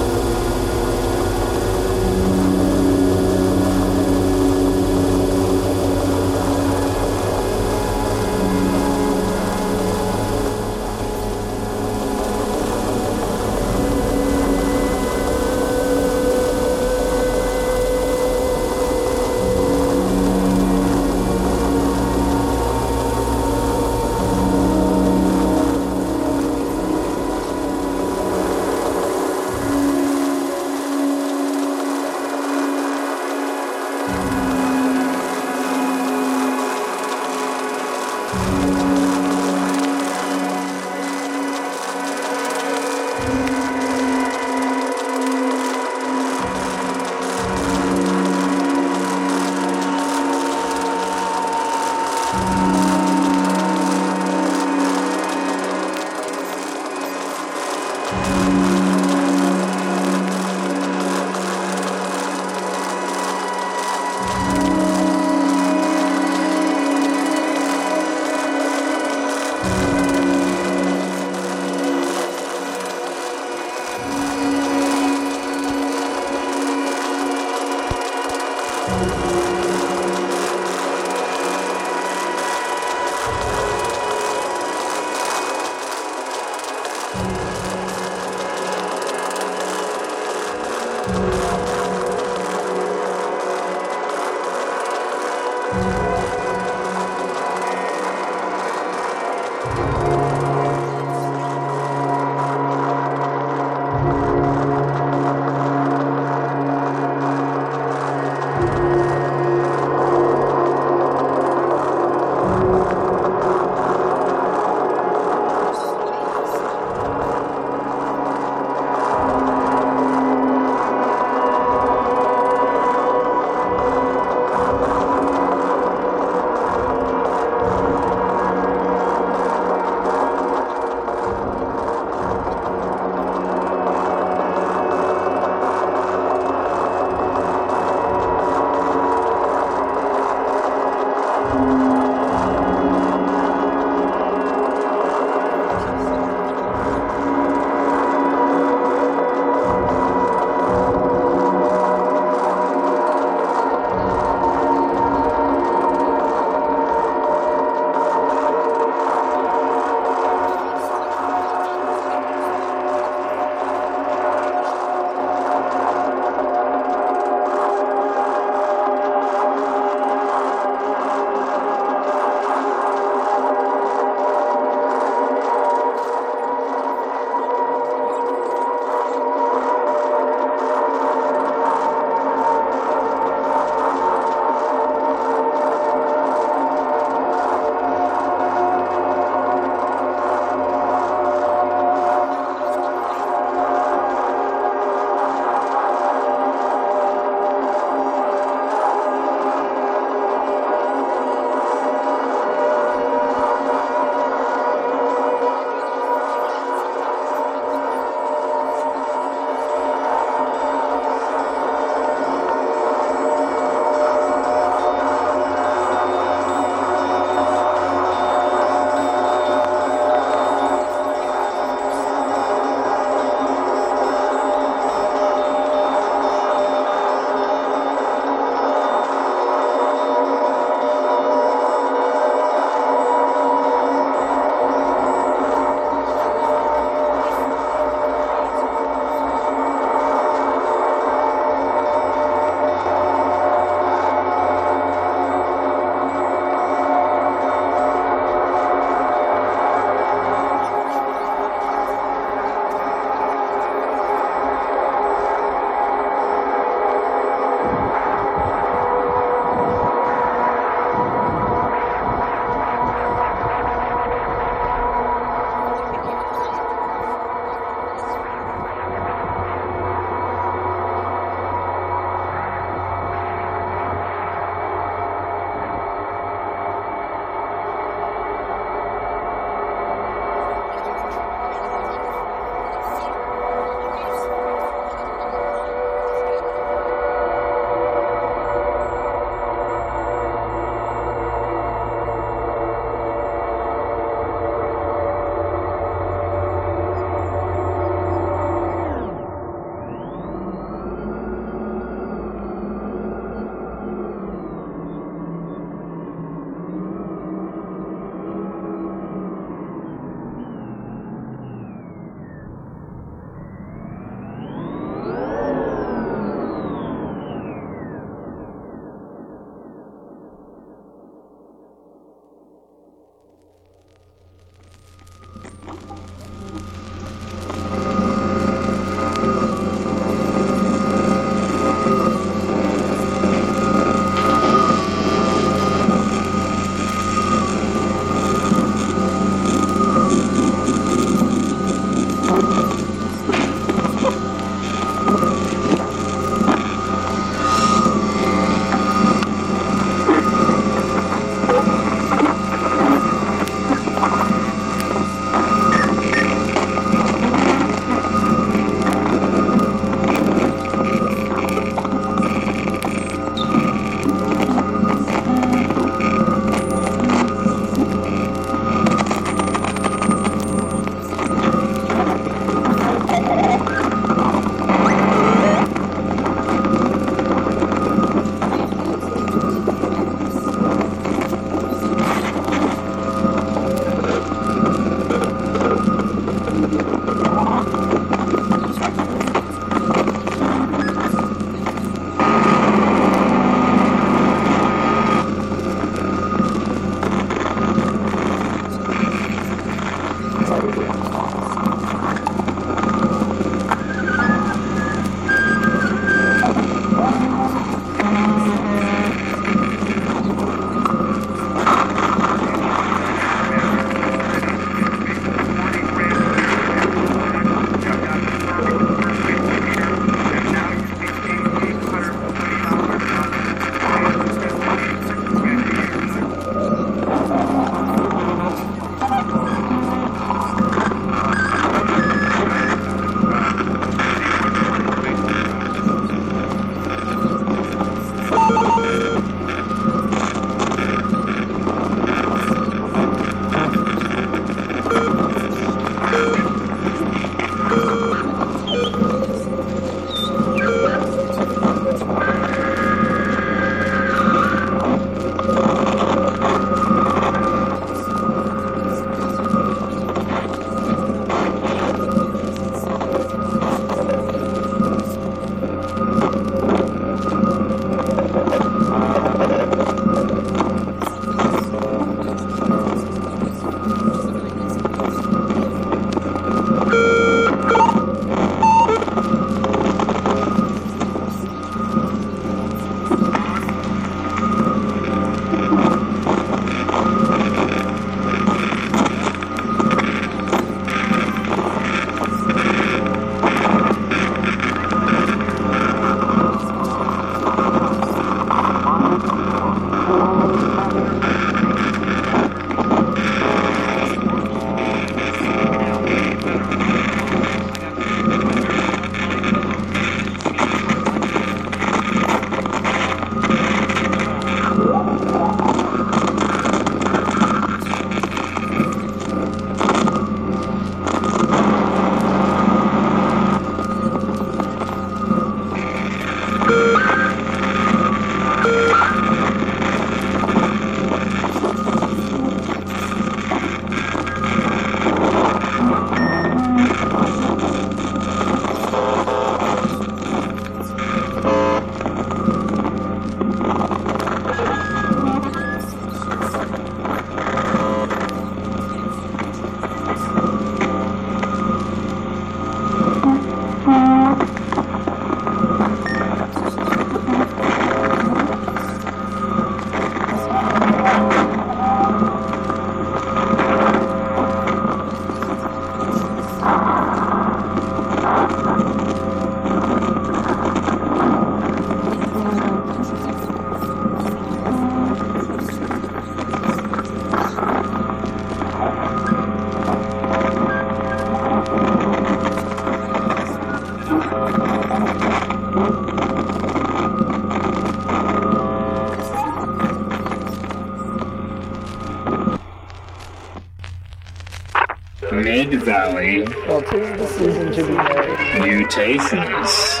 [595.72, 598.76] Mid Valley Well, tis the season to be merry.
[598.76, 600.00] Mutations.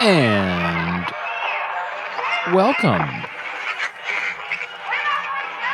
[0.00, 1.06] And
[2.54, 3.24] welcome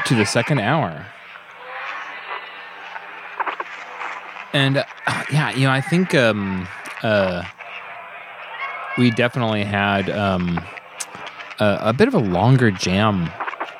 [0.07, 1.05] to the second hour.
[4.55, 4.85] And uh,
[5.31, 6.67] yeah, you know, I think um,
[7.03, 7.45] uh,
[8.97, 10.59] we definitely had um,
[11.63, 13.31] a, a bit of a longer jam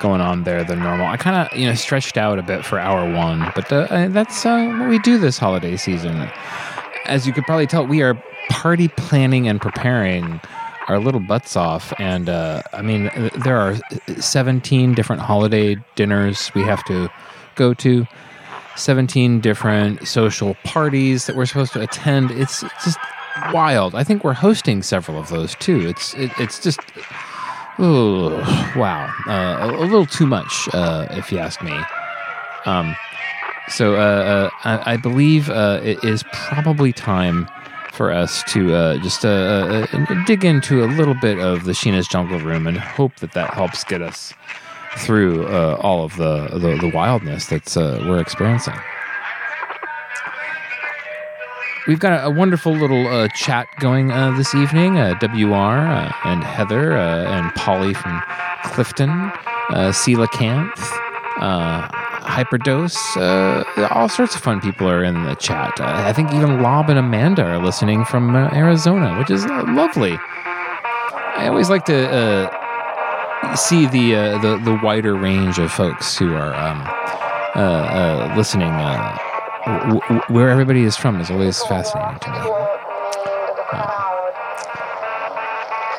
[0.01, 1.07] going on there than normal.
[1.07, 4.09] I kind of, you know, stretched out a bit for hour one, but uh, uh,
[4.09, 6.28] that's uh, what we do this holiday season.
[7.07, 8.20] As you could probably tell, we are
[8.51, 10.41] party planning and preparing
[10.89, 11.93] our little butts off.
[11.99, 13.11] And uh, I mean,
[13.45, 13.76] there are
[14.18, 17.09] 17 different holiday dinners we have to
[17.55, 18.07] go to,
[18.76, 22.30] 17 different social parties that we're supposed to attend.
[22.33, 22.99] It's just
[23.53, 23.95] wild.
[23.95, 25.89] I think we're hosting several of those too.
[25.89, 26.80] It's it, it's just.
[27.78, 28.30] Oh
[28.76, 29.10] wow!
[29.26, 31.76] Uh, a, a little too much, uh, if you ask me.
[32.66, 32.94] Um,
[33.68, 37.48] so uh, uh, I, I believe uh, it is probably time
[37.92, 39.22] for us to uh, just
[40.26, 43.84] dig into a little bit of the Sheena's Jungle Room and hope that that helps
[43.84, 44.32] get us
[44.98, 48.74] through all of the, the, the wildness that's uh, we're experiencing.
[51.89, 54.99] We've got a, a wonderful little uh, chat going uh, this evening.
[54.99, 58.22] Uh, WR uh, and Heather uh, and Polly from
[58.66, 60.79] Clifton, uh, Coelacanth,
[61.41, 61.88] uh,
[62.21, 62.96] Hyperdose,
[63.91, 65.80] all sorts of fun people are in the chat.
[65.80, 70.17] I think even Lob and Amanda are listening from Arizona, which is lovely.
[71.34, 72.49] I always like to
[73.57, 78.71] see the, the the wider range of folks who are um, listening.
[79.64, 82.39] Uh, where everybody is from is always fascinating to me.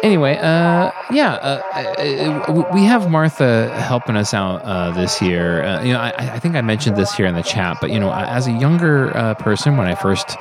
[0.04, 5.64] Anyway, uh, yeah, uh, uh, uh, we have Martha helping us out uh, this year.
[5.64, 8.02] Uh, you know, I, I think I mentioned this here in the chat, but you
[8.02, 10.36] know, as a younger uh, person, when I first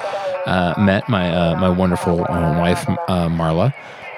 [0.47, 3.73] uh, met my uh, my wonderful uh, wife uh, Marla,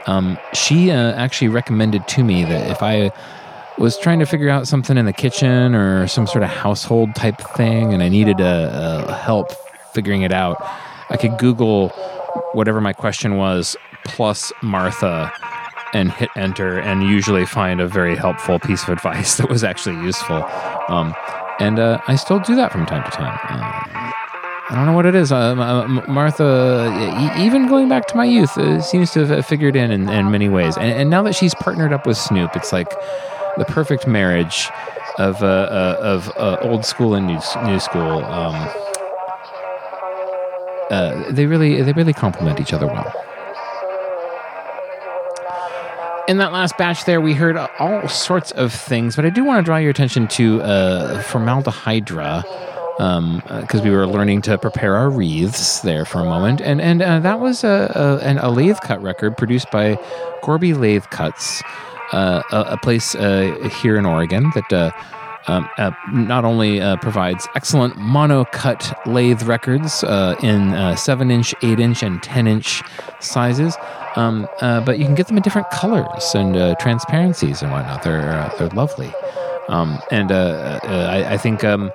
[0.06, 3.12] um, she uh, actually recommended to me that if I
[3.78, 7.38] was trying to figure out something in the kitchen or some sort of household type
[7.56, 9.52] thing, and I needed a, a help
[9.94, 10.56] figuring it out,
[11.10, 11.90] I could Google
[12.52, 15.32] whatever my question was plus Martha
[15.94, 19.96] and hit enter and usually find a very helpful piece of advice that was actually
[20.04, 20.44] useful.
[20.88, 21.14] Um,
[21.60, 23.38] and uh, I still do that from time to time.
[23.48, 24.10] Uh,
[24.70, 25.30] I don't know what it is.
[25.30, 25.54] Uh,
[26.08, 30.30] Martha, even going back to my youth, uh, seems to have figured in in, in
[30.30, 30.76] many ways.
[30.76, 32.90] And, and now that she's partnered up with Snoop, it's like
[33.58, 34.68] the perfect marriage
[35.18, 38.24] of uh, uh, of uh, old school and new, new school.
[38.24, 38.54] Um,
[40.90, 43.12] uh, they really they really complement each other well.
[46.26, 49.58] In that last batch, there we heard all sorts of things, but I do want
[49.58, 52.42] to draw your attention to uh, formaldehydra
[53.60, 57.18] because we were learning to prepare our wreaths there for a moment, and and uh,
[57.20, 59.98] that was a, a an- a lathe cut record produced by
[60.42, 64.72] Gorby Lathe Cuts, uh, a, a place uh, here in Oregon that.
[64.72, 64.90] Uh,
[65.46, 71.30] um, uh, not only uh, provides excellent mono cut lathe records uh, in uh, 7
[71.30, 72.82] inch, 8 inch, and 10 inch
[73.20, 73.76] sizes,
[74.16, 78.02] um, uh, but you can get them in different colors and uh, transparencies and whatnot.
[78.02, 79.12] They're, uh, they're lovely.
[79.68, 81.90] Um, and uh, uh, I, I think um,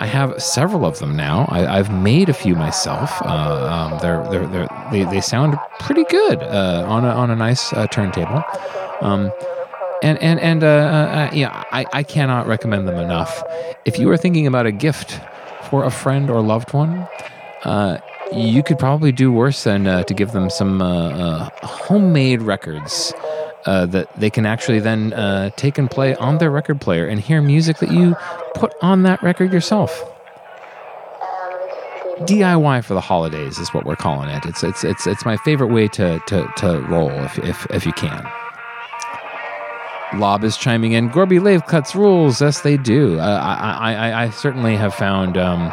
[0.00, 1.46] I have several of them now.
[1.48, 3.10] I, I've made a few myself.
[3.22, 7.36] Uh, um, they're, they're, they're, they, they sound pretty good uh, on, a, on a
[7.36, 8.42] nice uh, turntable.
[9.00, 9.30] Um,
[10.02, 13.42] and and and uh, uh, yeah, I, I cannot recommend them enough.
[13.86, 15.18] If you are thinking about a gift
[15.70, 17.08] for a friend or loved one,
[17.64, 17.98] uh,
[18.32, 23.14] you could probably do worse than uh, to give them some uh, uh, homemade records
[23.66, 27.20] uh, that they can actually then uh, take and play on their record player and
[27.20, 28.14] hear music that you
[28.54, 30.02] put on that record yourself.
[32.20, 34.46] DIY for the holidays is what we're calling it.
[34.46, 37.92] It's it's it's it's my favorite way to to, to roll if, if if you
[37.92, 38.24] can.
[40.14, 41.08] Lob is chiming in.
[41.08, 42.40] Gorby Lathe cuts rules.
[42.40, 43.18] Yes, they do.
[43.18, 45.72] Uh, I, I, I, I certainly have found um,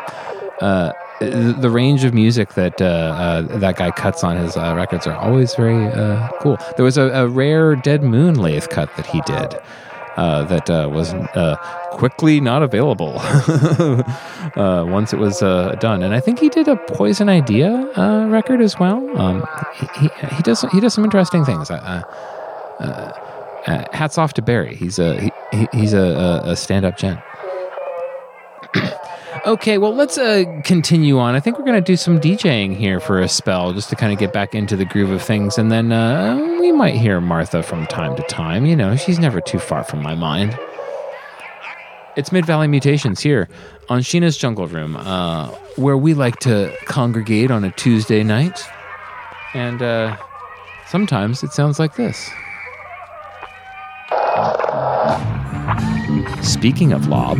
[0.62, 5.06] uh, the range of music that uh, uh, that guy cuts on his uh, records
[5.08, 6.58] are always very uh, cool.
[6.76, 9.60] There was a, a rare Dead Moon lathe cut that he did.
[10.18, 11.14] Uh, that uh, was
[11.94, 13.14] quickly not available
[14.92, 15.40] once it was
[15.80, 17.90] done, and I think he did a Poison Idea
[18.28, 18.98] record as well.
[19.18, 21.70] Um, he, he, he does he does some interesting things.
[23.94, 24.76] Hats off to Barry.
[24.76, 27.20] He's a he, he- he's a, a stand up gent.
[29.44, 31.34] Okay, well, let's uh, continue on.
[31.34, 34.14] I think we're going to do some DJing here for a spell just to kind
[34.14, 35.58] of get back into the groove of things.
[35.58, 38.68] And then uh, we might hear Martha from time to time.
[38.68, 40.56] You know, she's never too far from my mind.
[42.16, 43.50] It's Mid Valley Mutations here
[43.90, 48.64] on Sheena's Jungle Room, uh, where we like to congregate on a Tuesday night.
[49.56, 50.18] And uh,
[50.88, 52.30] sometimes it sounds like this.
[56.44, 57.40] Speaking of lob,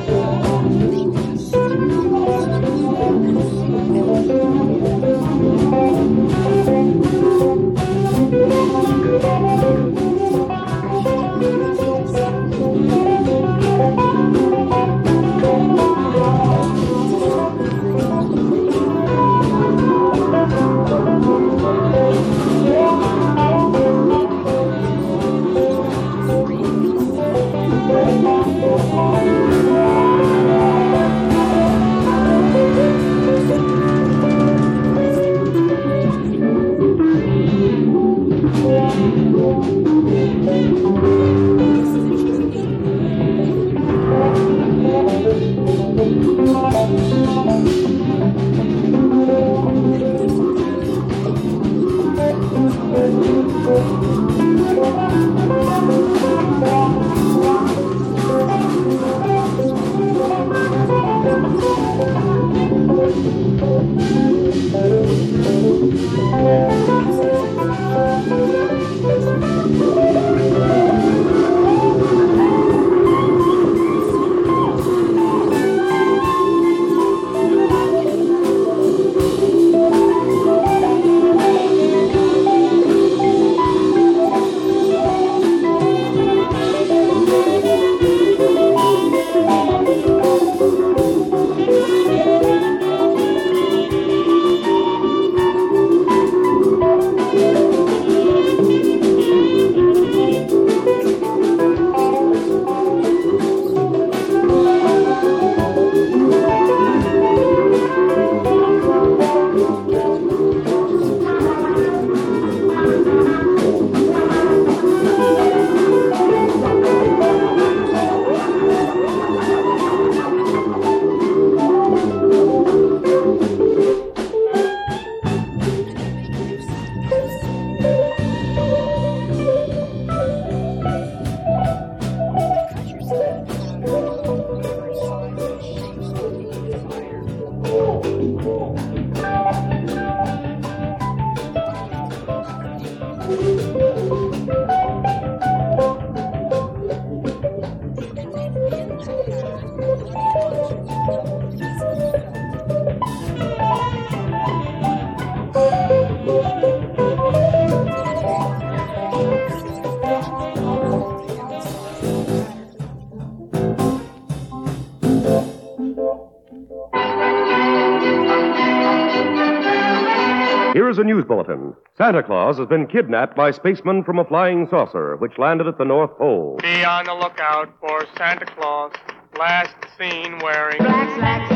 [172.51, 175.85] Santa Claus has been kidnapped by spacemen from a flying saucer, which landed at the
[175.85, 176.57] North Pole.
[176.61, 178.91] Be on the lookout for Santa Claus.
[179.39, 180.79] Last seen wearing.
[180.79, 181.49] Black slacks.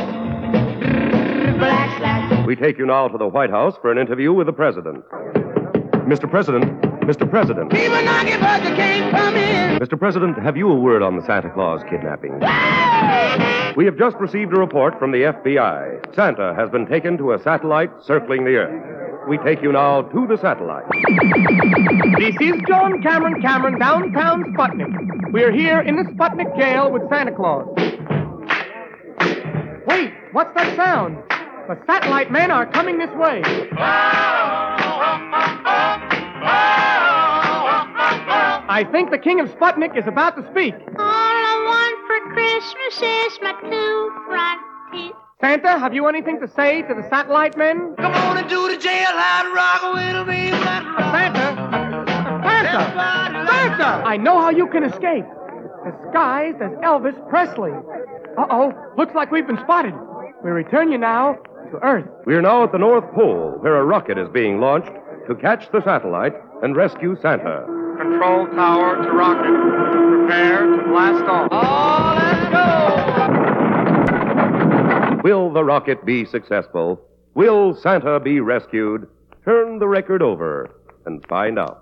[1.58, 2.48] Black slacks.
[2.48, 5.04] We take you now to the White House for an interview with the President.
[6.08, 6.30] Mr.
[6.30, 6.64] President,
[7.02, 7.30] Mr.
[7.30, 7.72] President.
[7.72, 9.80] People knocking, but they can't come in.
[9.80, 10.00] Mr.
[10.00, 12.40] President, have you a word on the Santa Claus kidnapping?
[13.76, 16.16] We have just received a report from the FBI.
[16.16, 18.95] Santa has been taken to a satellite circling the Earth.
[19.28, 20.86] We take you now to the satellite.
[22.20, 25.32] This is John Cameron Cameron, downtown Sputnik.
[25.32, 27.66] We're here in the Sputnik jail with Santa Claus.
[29.88, 31.18] Wait, what's that sound?
[31.68, 33.42] The satellite men are coming this way.
[38.68, 40.76] I think the king of Sputnik is about to speak.
[40.76, 44.62] All I want for Christmas is my two front
[44.92, 45.25] teeth.
[45.42, 47.94] Santa, have you anything to say to the satellite men?
[47.98, 50.50] Come on and do the jailhouse rock with me.
[50.52, 51.56] Santa?
[52.42, 53.46] Santa!
[53.46, 54.04] Santa!
[54.08, 55.26] I know how you can escape.
[55.84, 57.72] Disguised as Elvis Presley.
[58.38, 59.94] Uh oh, looks like we've been spotted.
[60.44, 61.34] We return you now
[61.72, 62.08] to Earth.
[62.26, 64.92] We are now at the North Pole, where a rocket is being launched
[65.28, 66.34] to catch the satellite
[66.64, 67.66] and rescue Santa.
[68.00, 69.52] Control tower to rocket.
[70.28, 71.52] Prepare to blast off.
[71.52, 72.45] Let's go.
[75.26, 77.02] Will the rocket be successful?
[77.34, 79.08] Will Santa be rescued?
[79.44, 80.70] Turn the record over
[81.08, 81.82] and find out.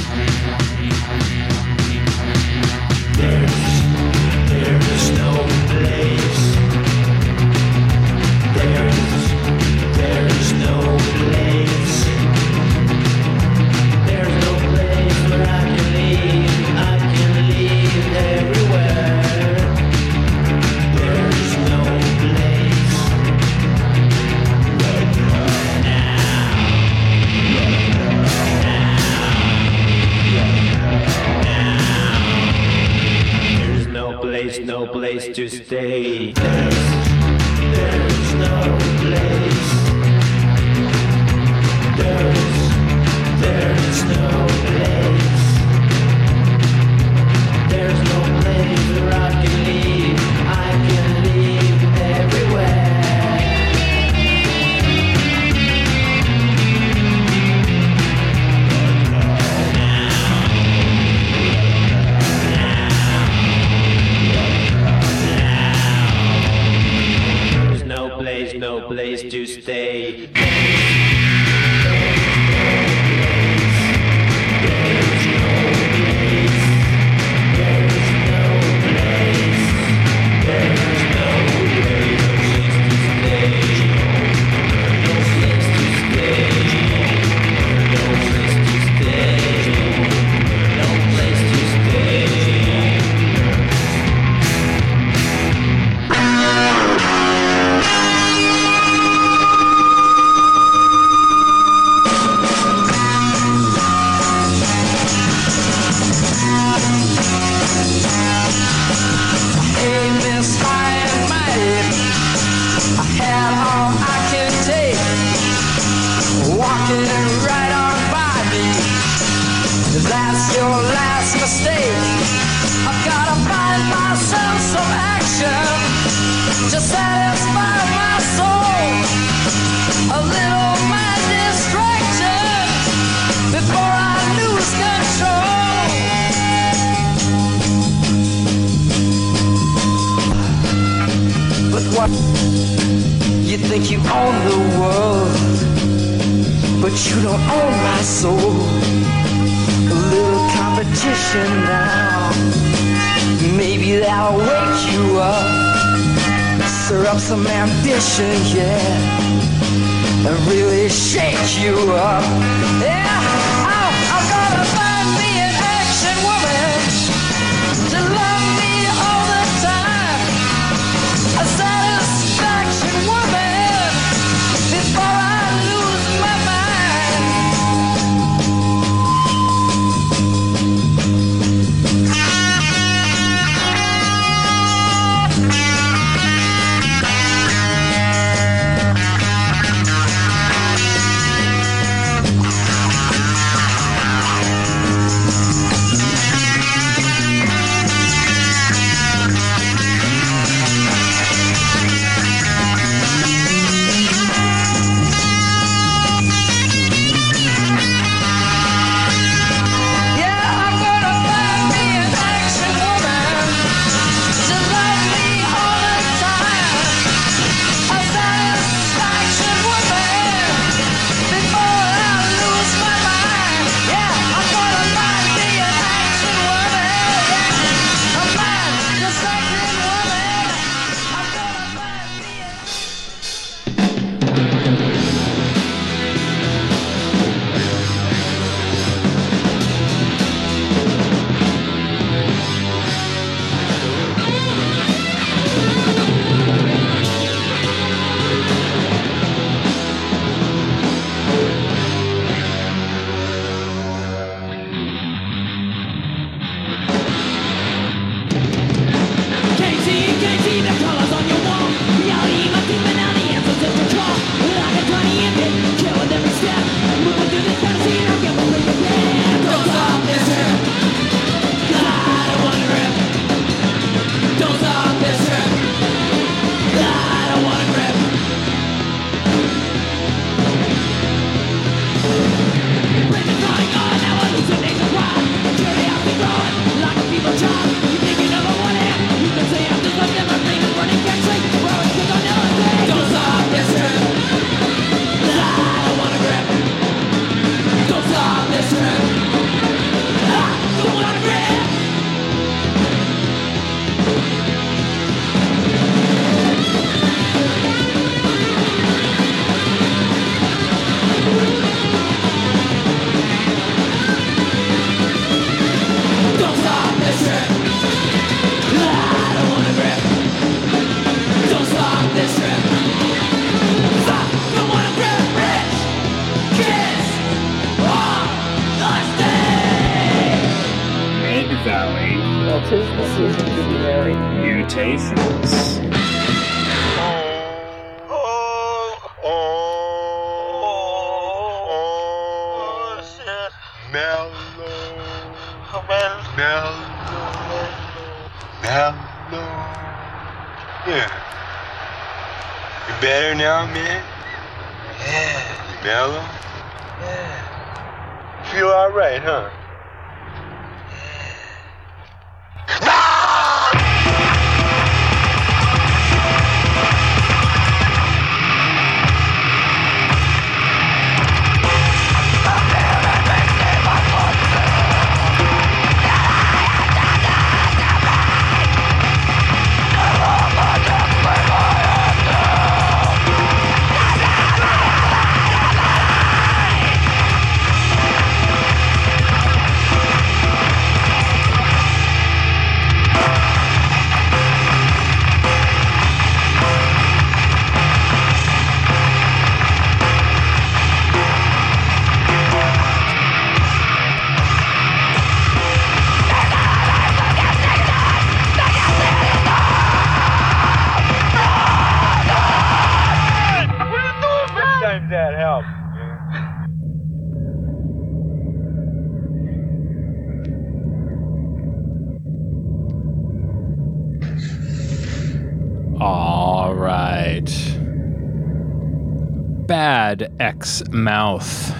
[430.61, 431.75] X Mouth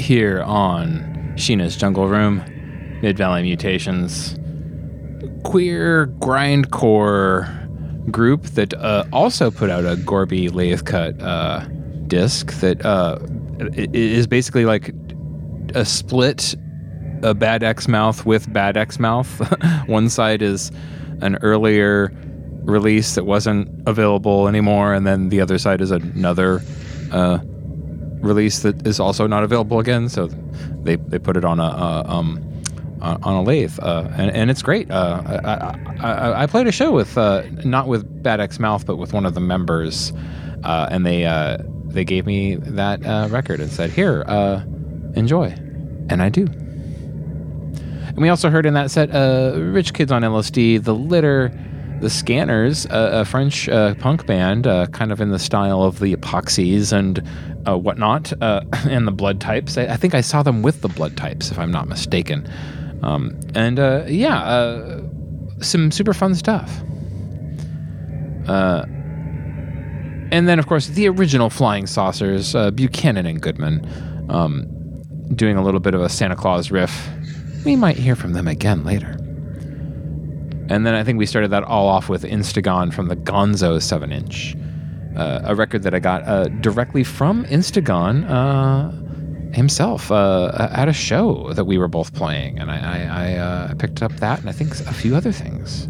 [0.00, 2.42] here on Sheena's Jungle Room,
[3.00, 4.36] Mid Valley Mutations.
[5.44, 7.46] Queer grindcore
[8.10, 11.60] group that uh, also put out a Gorby lathe cut uh,
[12.08, 13.20] disc that uh,
[13.84, 14.92] is basically like
[15.76, 16.56] a split
[17.22, 19.28] a bad X mouth with bad X mouth.
[19.86, 20.72] One side is
[21.20, 22.10] an earlier
[22.64, 26.62] release that wasn't available anymore, and then the other side is another
[27.12, 27.38] uh,
[28.24, 30.08] release that is also not available again.
[30.08, 32.50] So they, they put it on a, um
[33.04, 34.90] on a lathe, uh, and, and it's great.
[34.90, 38.96] Uh, I, I, I, played a show with uh, not with Bad X Mouth, but
[38.96, 40.12] with one of the members,
[40.62, 44.22] uh, and they uh, they gave me that record and said, "Here,
[45.14, 45.48] enjoy,"
[46.08, 46.46] and I do.
[46.46, 49.10] And we also heard in that set
[49.54, 51.52] Rich Kids on LSD, The Litter,
[52.04, 56.00] The Scanners, uh, a French uh, punk band, uh, kind of in the style of
[56.00, 57.26] the Epoxies and
[57.66, 58.60] uh, whatnot, uh,
[58.90, 59.78] and the Blood Types.
[59.78, 62.46] I, I think I saw them with the Blood Types, if I'm not mistaken.
[63.02, 65.00] Um, and uh, yeah, uh,
[65.62, 66.70] some super fun stuff.
[68.46, 68.86] And
[70.46, 73.88] then, of course, the original Flying Saucers, Buchanan and Goodman,
[74.28, 74.66] um,
[75.34, 77.08] doing a little bit of a Santa Claus riff.
[77.64, 79.16] We might hear from them again later.
[80.68, 84.10] And then I think we started that all off with Instagon from the Gonzo 7
[84.12, 84.56] inch,
[85.16, 88.90] uh, a record that I got uh, directly from Instagon uh,
[89.54, 92.58] himself uh, at a show that we were both playing.
[92.58, 95.88] And I, I, I uh, picked up that and I think a few other things.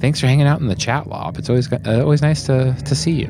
[0.00, 1.38] Thanks for hanging out in the chat, Lop.
[1.38, 3.26] It's always uh, always nice to, to see you,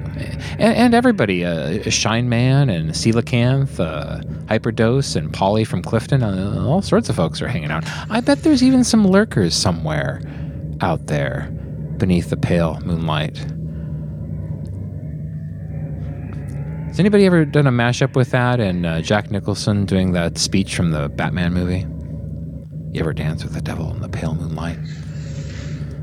[0.58, 6.64] and, and everybody, uh, Shine Man and Coelacanth, uh, Hyperdose and Polly from Clifton, uh,
[6.66, 7.84] all sorts of folks are hanging out.
[8.10, 10.20] I bet there's even some lurkers somewhere
[10.80, 11.50] out there
[11.96, 13.38] beneath the pale moonlight.
[16.88, 20.74] Has anybody ever done a mashup with that and uh, Jack Nicholson doing that speech
[20.74, 21.86] from the Batman movie?
[22.92, 24.78] You ever dance with the devil in the pale moonlight?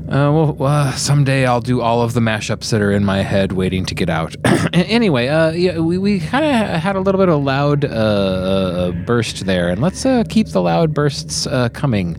[0.08, 3.52] Uh, well, uh, someday I'll do all of the mashups that are in my head
[3.52, 4.36] waiting to get out.
[4.72, 9.46] anyway, uh, yeah, we, we kind of had a little bit of loud uh, burst
[9.46, 12.16] there, and let's uh, keep the loud bursts uh, coming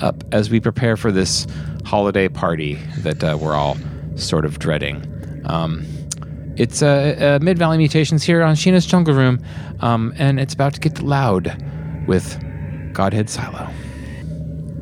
[0.00, 1.48] up as we prepare for this
[1.84, 3.76] holiday party that uh, we're all
[4.14, 5.42] sort of dreading.
[5.46, 5.84] Um,
[6.56, 9.44] it's uh, uh, Mid Valley Mutations here on Sheena's Jungle Room,
[9.80, 11.60] um, and it's about to get loud
[12.06, 12.38] with
[12.92, 13.68] Godhead Silo.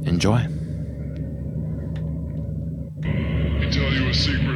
[0.04, 0.46] Enjoy.
[3.88, 4.47] Tell you a secret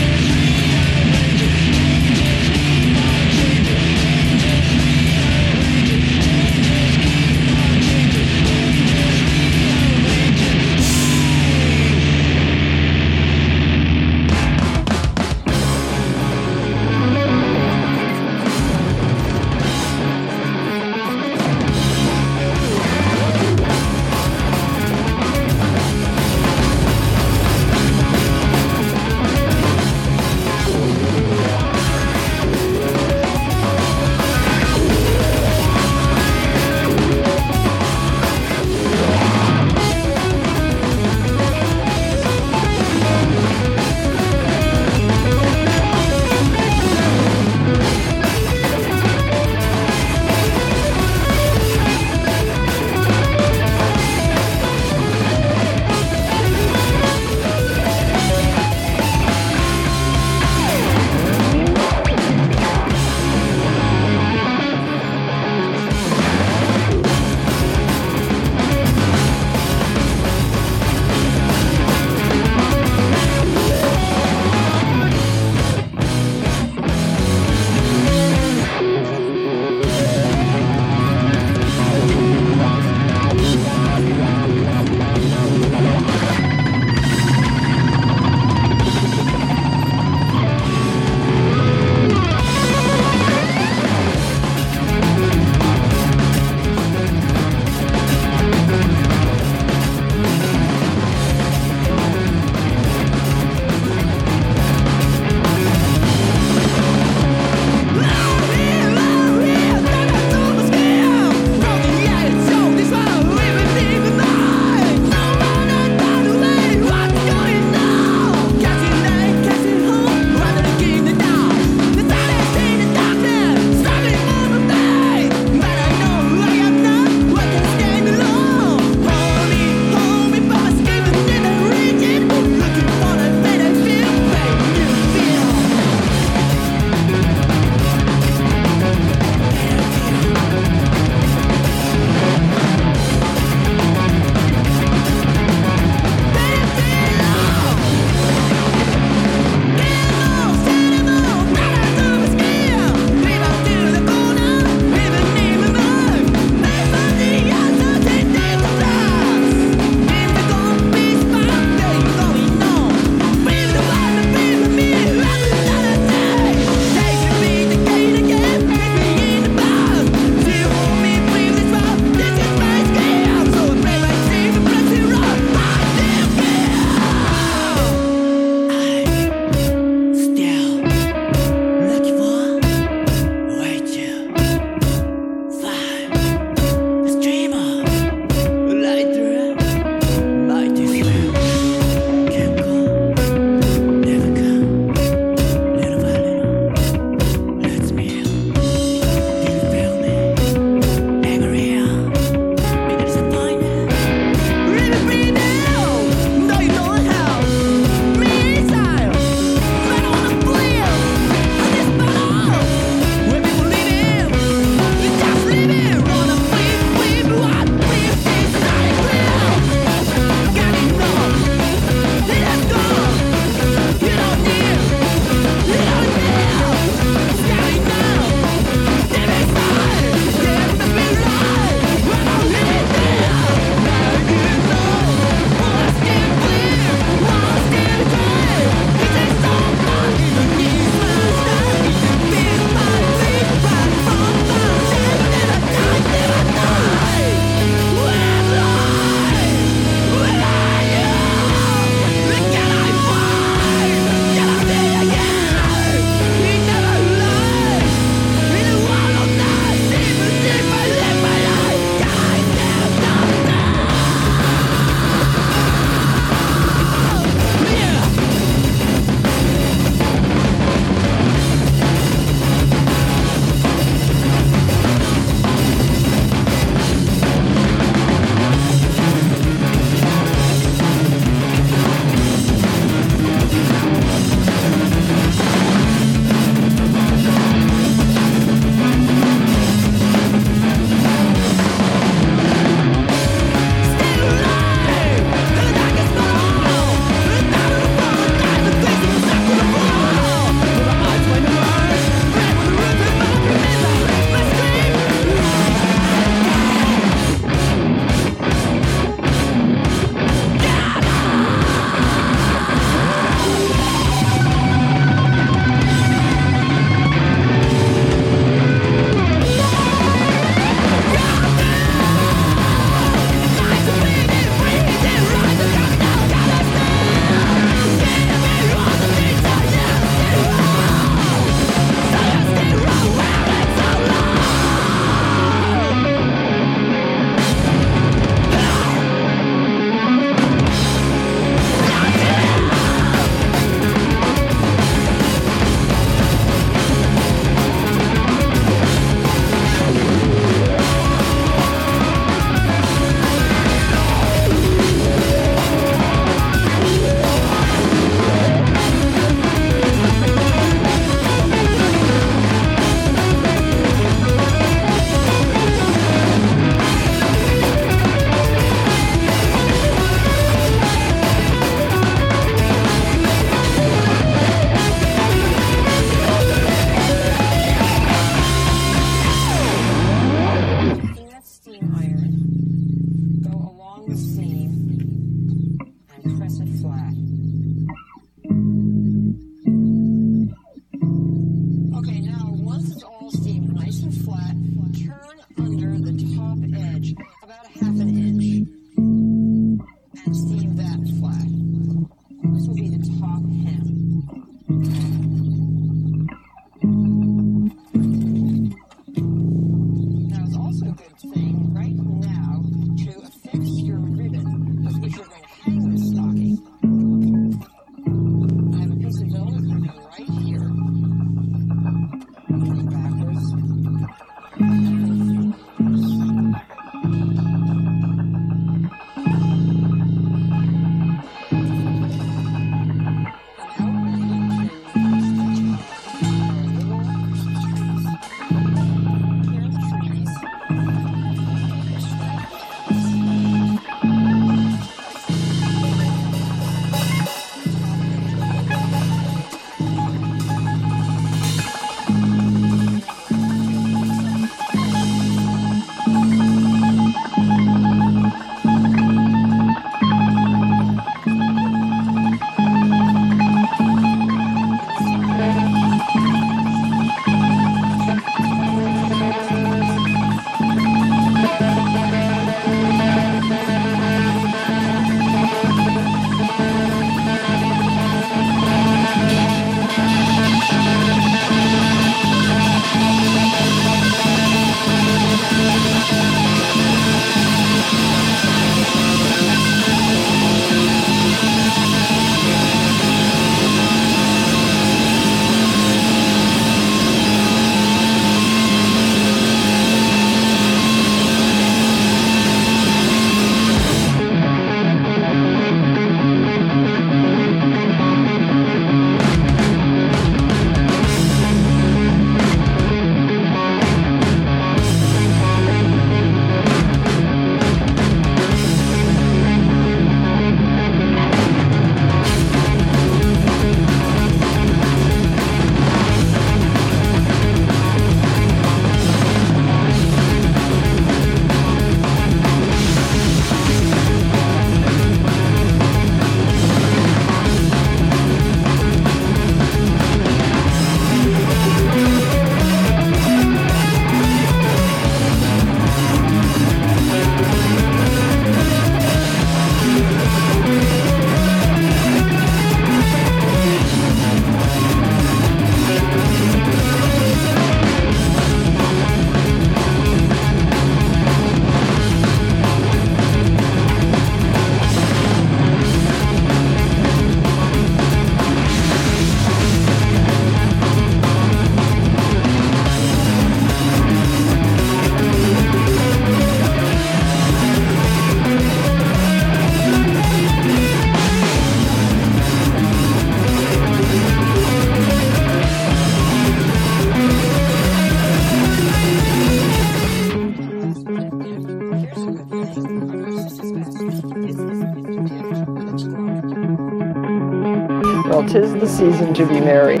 [598.91, 600.00] season to be merry.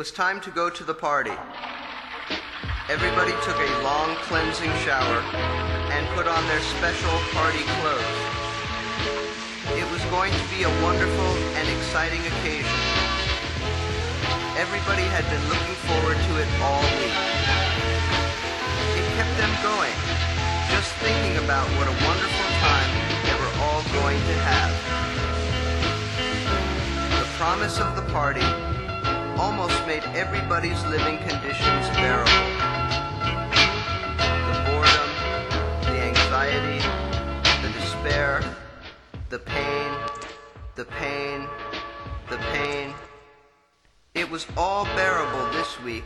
[0.00, 1.36] Was time to go to the party.
[2.88, 5.20] Everybody took a long cleansing shower
[5.92, 8.20] and put on their special party clothes.
[9.76, 12.80] It was going to be a wonderful and exciting occasion.
[14.56, 17.20] Everybody had been looking forward to it all week.
[18.96, 19.92] It kept them going,
[20.72, 22.90] just thinking about what a wonderful time
[23.28, 24.72] they were all going to have.
[27.20, 28.69] The promise of the party
[29.38, 32.30] almost made everybody's living conditions bearable.
[34.48, 35.10] The boredom,
[35.82, 36.80] the anxiety,
[37.62, 38.42] the despair,
[39.28, 39.92] the pain,
[40.74, 41.46] the pain,
[42.28, 42.94] the pain.
[44.14, 46.04] It was all bearable this week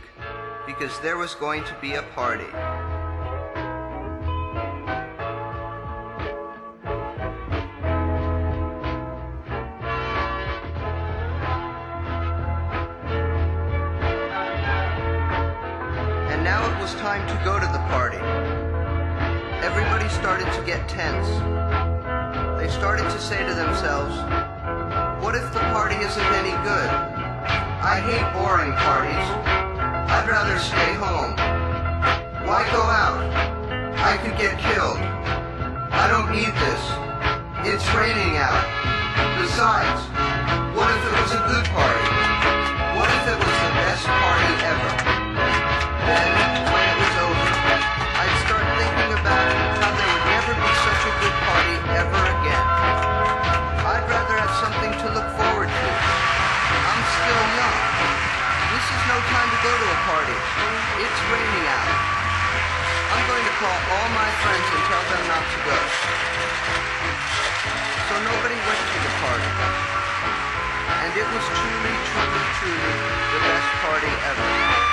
[0.65, 2.94] because there was going to be a party.
[16.85, 18.21] Was time to go to the party.
[19.65, 21.25] Everybody started to get tense.
[22.61, 24.13] They started to say to themselves,
[25.17, 26.89] what if the party isn't any good?
[27.81, 29.27] I hate boring parties.
[30.13, 31.33] I'd rather stay home.
[32.45, 33.17] Why go out?
[34.05, 35.01] I could get killed.
[35.89, 36.81] I don't need this.
[37.65, 38.61] It's raining out.
[39.41, 40.05] Besides,
[40.77, 42.05] what if it was a good party?
[42.93, 44.91] What if it was the best party ever?
[46.05, 46.44] Then,
[59.65, 60.37] go to a party.
[61.01, 61.89] It's raining out.
[63.17, 65.77] I'm going to call all my friends and tell them not to go.
[68.05, 69.51] So nobody went to the party.
[71.01, 72.93] And it was truly, truly, truly
[73.33, 74.84] the best party ever.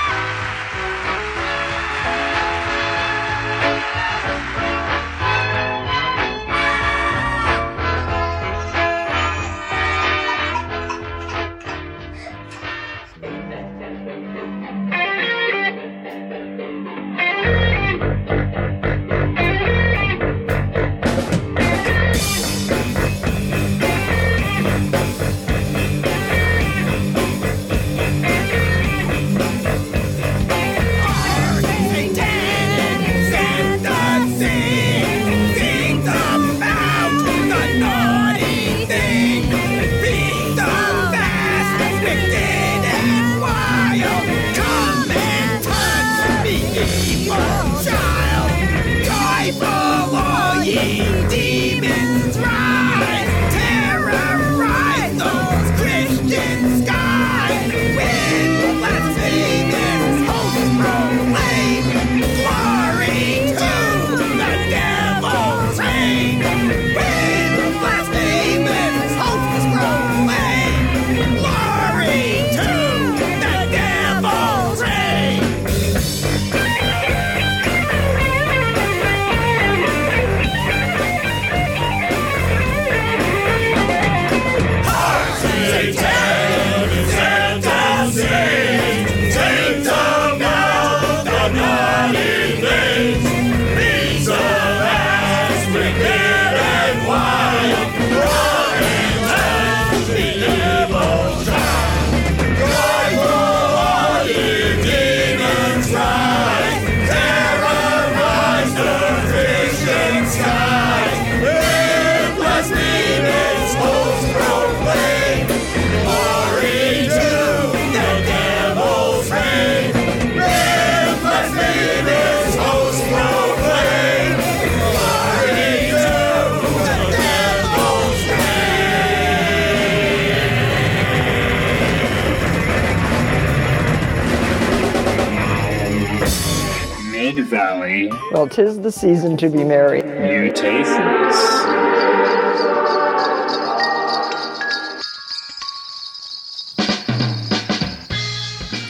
[138.83, 140.03] The season to be merry.
[140.03, 141.37] Mutations.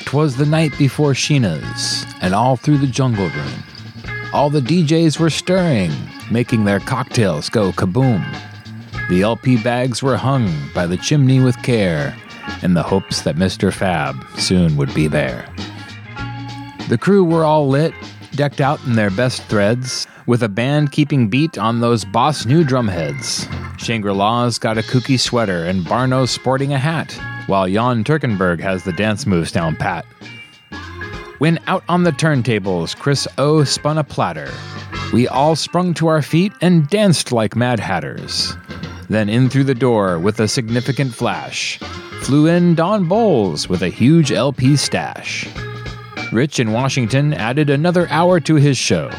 [0.07, 3.63] Twas the night before Sheena's, and all through the jungle room,
[4.33, 5.93] all the DJs were stirring,
[6.31, 8.25] making their cocktails go kaboom.
[9.11, 12.17] The LP bags were hung by the chimney with care,
[12.63, 13.71] in the hopes that Mr.
[13.73, 15.47] Fab soon would be there.
[16.89, 17.95] The crew were all lit,
[18.33, 22.65] decked out in their best threads, with a band keeping beat on those boss new
[22.65, 23.49] drumheads.
[23.79, 27.13] Shangri La's got a kooky sweater, and Barno's sporting a hat,
[27.47, 30.05] while Jan Turkenberg has the dance moves down pat.
[31.39, 34.51] When out on the turntables, Chris O spun a platter.
[35.13, 38.57] We all sprung to our feet and danced like mad hatters.
[39.09, 41.79] Then in through the door with a significant flash
[42.23, 45.49] flew in Don Bowles with a huge LP stash.
[46.33, 49.11] Rich in Washington added another hour to his show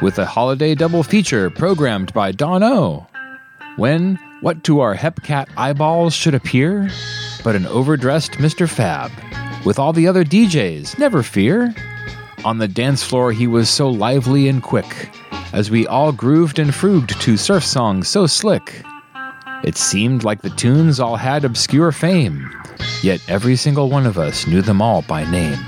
[0.00, 3.08] with a holiday double feature programmed by Don O.
[3.74, 6.88] When what to our hepcat eyeballs should appear
[7.42, 8.68] but an overdressed Mr.
[8.68, 9.10] Fab
[9.66, 11.74] with all the other DJs, never fear.
[12.44, 15.10] On the dance floor, he was so lively and quick
[15.52, 18.84] as we all grooved and frugged to surf songs so slick.
[19.64, 22.48] It seemed like the tunes all had obscure fame,
[23.02, 25.58] yet every single one of us knew them all by name.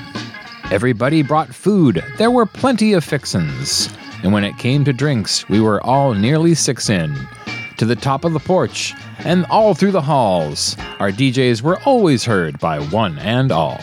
[0.73, 3.91] Everybody brought food, there were plenty of fixins,
[4.23, 7.15] and when it came to drinks, we were all nearly six in.
[7.77, 12.25] To the top of the porch, and all through the halls, our DJs were always
[12.25, 13.79] heard by one and all.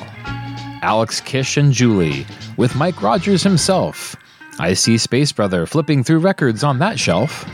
[0.81, 2.25] Alex Kish and Julie,
[2.57, 4.15] with Mike Rogers himself.
[4.57, 7.47] I see Space Brother flipping through records on that shelf.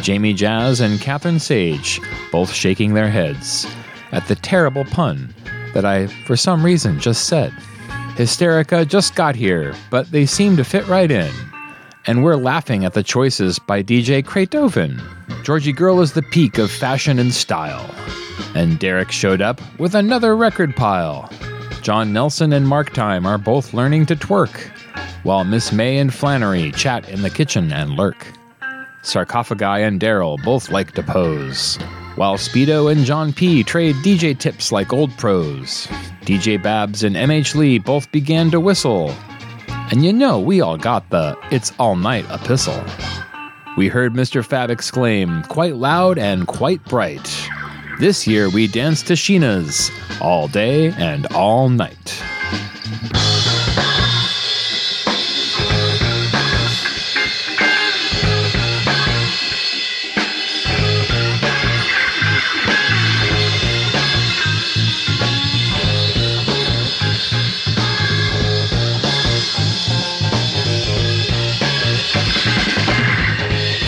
[0.00, 2.00] Jamie Jazz and Catherine Sage,
[2.32, 3.64] both shaking their heads
[4.10, 5.32] at the terrible pun
[5.72, 7.54] that I, for some reason, just said.
[8.16, 11.30] Hysterica just got here, but they seem to fit right in.
[12.06, 15.02] And we're laughing at the choices by DJ Kratoven.
[15.44, 17.94] Georgie Girl is the peak of fashion and style.
[18.54, 21.30] And Derek showed up with another record pile.
[21.82, 24.70] John Nelson and Mark Time are both learning to twerk,
[25.22, 28.26] while Miss May and Flannery chat in the kitchen and lurk.
[29.02, 31.78] Sarcophagi and Daryl both like to pose,
[32.16, 35.86] while Speedo and John P trade DJ tips like old pros.
[36.22, 39.14] DJ Babs and MH Lee both began to whistle,
[39.68, 42.84] and you know we all got the It's All Night epistle.
[43.76, 44.44] We heard Mr.
[44.44, 47.30] Fab exclaim, quite loud and quite bright.
[48.00, 49.90] This year we danced to Sheena's
[50.20, 52.22] all day and all night.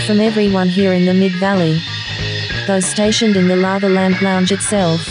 [0.09, 1.83] From everyone here in the Mid Valley,
[2.67, 5.05] those stationed in the Lava Lamp Lounge itself,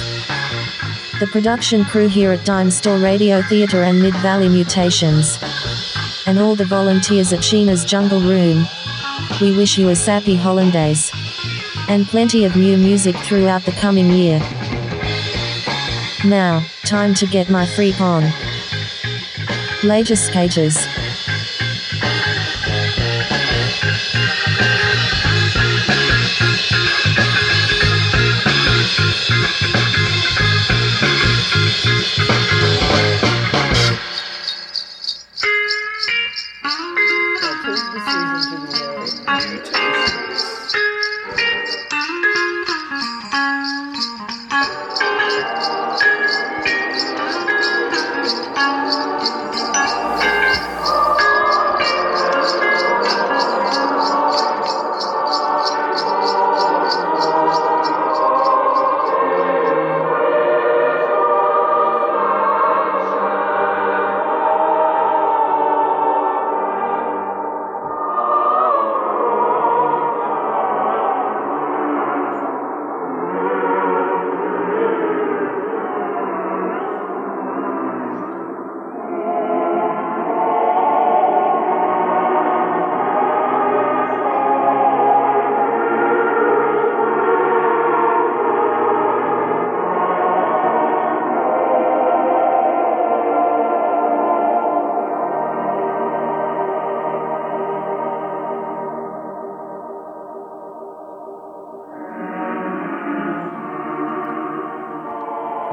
[1.19, 5.37] the production crew here at Dime Store Radio Theatre and Mid Valley Mutations,
[6.25, 8.65] and all the volunteers at Sheena's Jungle Room,
[9.39, 11.11] we wish you a sappy hollandaise
[11.89, 14.39] and plenty of new music throughout the coming year.
[16.25, 18.23] Now, time to get my freak on.
[19.83, 20.96] Later skaters.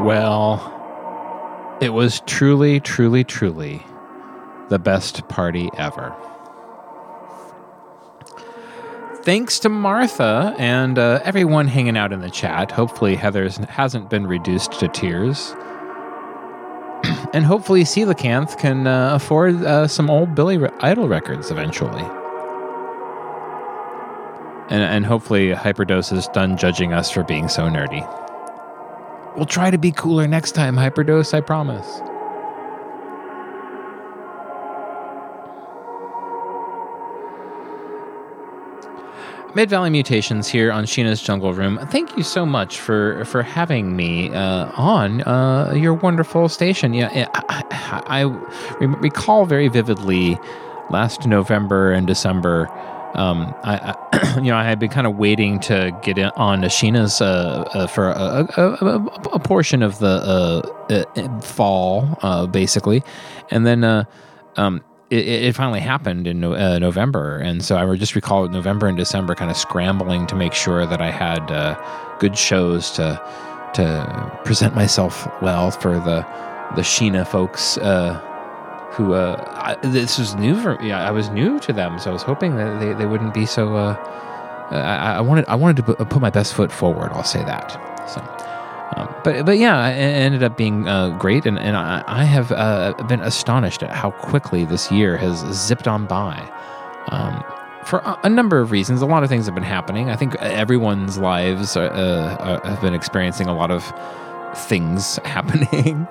[0.01, 3.85] Well, it was truly, truly, truly
[4.69, 6.15] the best party ever.
[9.23, 12.73] Thanks to Martha and uh, everyone hanging out in the chat.
[12.73, 15.55] Hopefully, Heather's hasn't been reduced to tears.
[17.33, 22.03] and hopefully, Coelacanth can uh, afford uh, some old Billy Re- Idol records eventually.
[24.69, 28.24] And, and hopefully, Hyperdose is done judging us for being so nerdy.
[29.37, 32.01] We'll try to be cooler next time, Hyperdose, I promise.
[39.55, 41.79] Mid Valley Mutations here on Sheena's Jungle Room.
[41.91, 46.93] Thank you so much for for having me uh, on uh, your wonderful station.
[46.93, 48.21] Yeah, I, I, I
[48.81, 50.39] re- recall very vividly
[50.91, 52.69] last November and December.
[53.15, 56.63] Um, I, I you know, I had been kind of waiting to get in on
[56.63, 59.05] Sheena's uh, uh, for a, a, a,
[59.35, 63.03] a portion of the uh, uh, fall, uh, basically,
[63.51, 63.85] and then.
[63.85, 64.05] Uh,
[64.57, 68.97] um, it, it finally happened in no- November, and so I just recall November and
[68.97, 71.79] December kind of scrambling to make sure that I had
[72.19, 73.21] good shows to
[73.75, 76.27] to present myself well for the
[76.75, 77.77] the Sheena folks.
[78.95, 80.93] Uh, who uh, I, this was new for me.
[80.93, 83.77] I was new to them, so I was hoping that they, they wouldn't be so.
[83.77, 83.97] Uh,
[84.71, 87.11] I, I wanted I wanted to put my best foot forward.
[87.13, 87.73] I'll say that.
[88.09, 88.21] So.
[88.97, 92.53] Um, but but yeah, it ended up being uh, great, and, and I, I have
[92.53, 96.51] uh, been astonished at how quickly this year has zipped on by.
[97.09, 97.43] Um,
[97.85, 100.09] for a, number of reasons, a lot of things have been happening.
[100.09, 103.85] I think everyone's lives are, uh, have been experiencing a lot of
[104.57, 106.07] things happening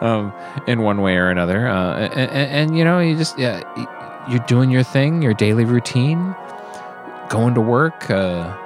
[0.00, 0.32] um,
[0.66, 1.66] in one way or another.
[1.66, 3.62] Uh, and, and, you know, you just yeah,
[4.28, 6.34] you're doing your thing, your daily routine,
[7.28, 8.10] going to work.
[8.10, 8.56] Uh,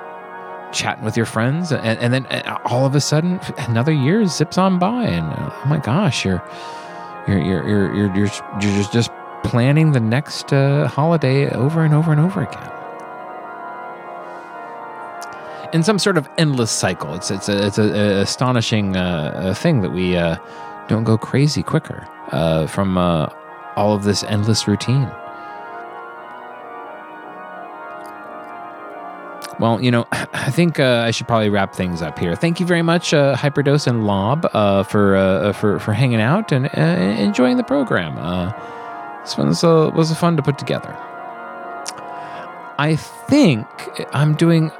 [0.73, 4.57] chatting with your friends and, and then uh, all of a sudden another year zips
[4.57, 6.41] on by and uh, oh my gosh you're
[7.27, 8.31] you're you're you're you're, you're,
[8.61, 9.11] you're just, just
[9.43, 12.80] planning the next uh, holiday over and over and over again
[15.73, 19.81] in some sort of endless cycle it's it's a, it's a, a astonishing uh, thing
[19.81, 20.37] that we uh,
[20.89, 25.11] don't go crazy quicker uh, from all of this endless routine
[29.61, 32.35] Well, you know, I think uh, I should probably wrap things up here.
[32.35, 36.51] Thank you very much, uh, Hyperdose and Lob, uh, for uh, for for hanging out
[36.51, 38.17] and uh, enjoying the program.
[38.17, 38.53] Uh,
[39.23, 40.97] this one was, was fun to put together.
[42.79, 43.67] I think
[44.15, 44.73] I'm doing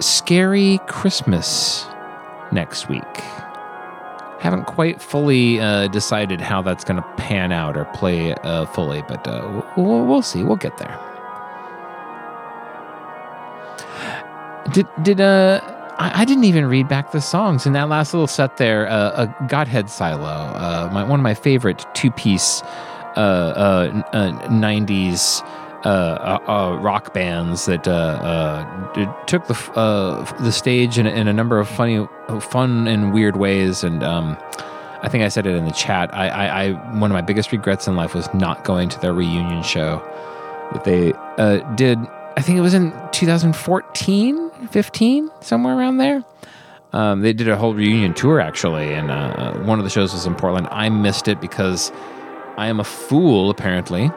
[0.00, 1.86] Scary Christmas
[2.52, 3.02] next week.
[4.40, 5.58] Haven't quite fully
[5.88, 8.34] decided how that's going to pan out or play
[8.72, 9.26] fully, but
[9.76, 10.42] we'll, we'll see.
[10.42, 10.98] We'll get there.
[14.72, 15.60] Did did uh
[16.00, 18.88] I, I didn't even read back the songs in that last little set there.
[18.88, 22.62] Uh, a Godhead Silo, uh, my, one of my favorite two piece
[23.16, 25.46] uh, uh, uh, '90s
[25.84, 28.64] uh, uh, uh, rock bands that uh,
[29.24, 32.06] took the the stage in, in a number of funny,
[32.40, 33.82] fun and weird ways.
[33.82, 34.36] And um,
[35.02, 36.14] I think I said it in the chat.
[36.14, 39.14] I, I, I one of my biggest regrets in life was not going to their
[39.14, 40.02] reunion show
[40.74, 41.14] that they
[41.76, 41.98] did.
[42.36, 46.22] I think it was in 2014, 15, somewhere around there.
[46.92, 50.26] Um, they did a whole reunion tour actually, and uh, one of the shows was
[50.26, 50.68] in Portland.
[50.70, 51.90] I missed it because
[52.58, 54.10] I am a fool, apparently.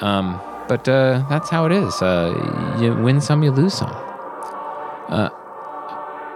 [0.00, 0.40] Um,
[0.72, 2.00] but uh, that's how it is.
[2.00, 3.90] Uh, you win some, you lose some.
[3.90, 5.28] Uh,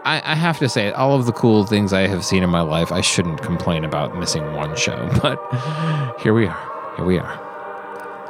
[0.05, 2.93] I, have to say, all of the cool things I have seen in my life,
[2.93, 5.09] I shouldn't complain about missing one show.
[5.23, 5.41] But
[6.21, 6.95] here we are.
[6.97, 7.41] Here we are.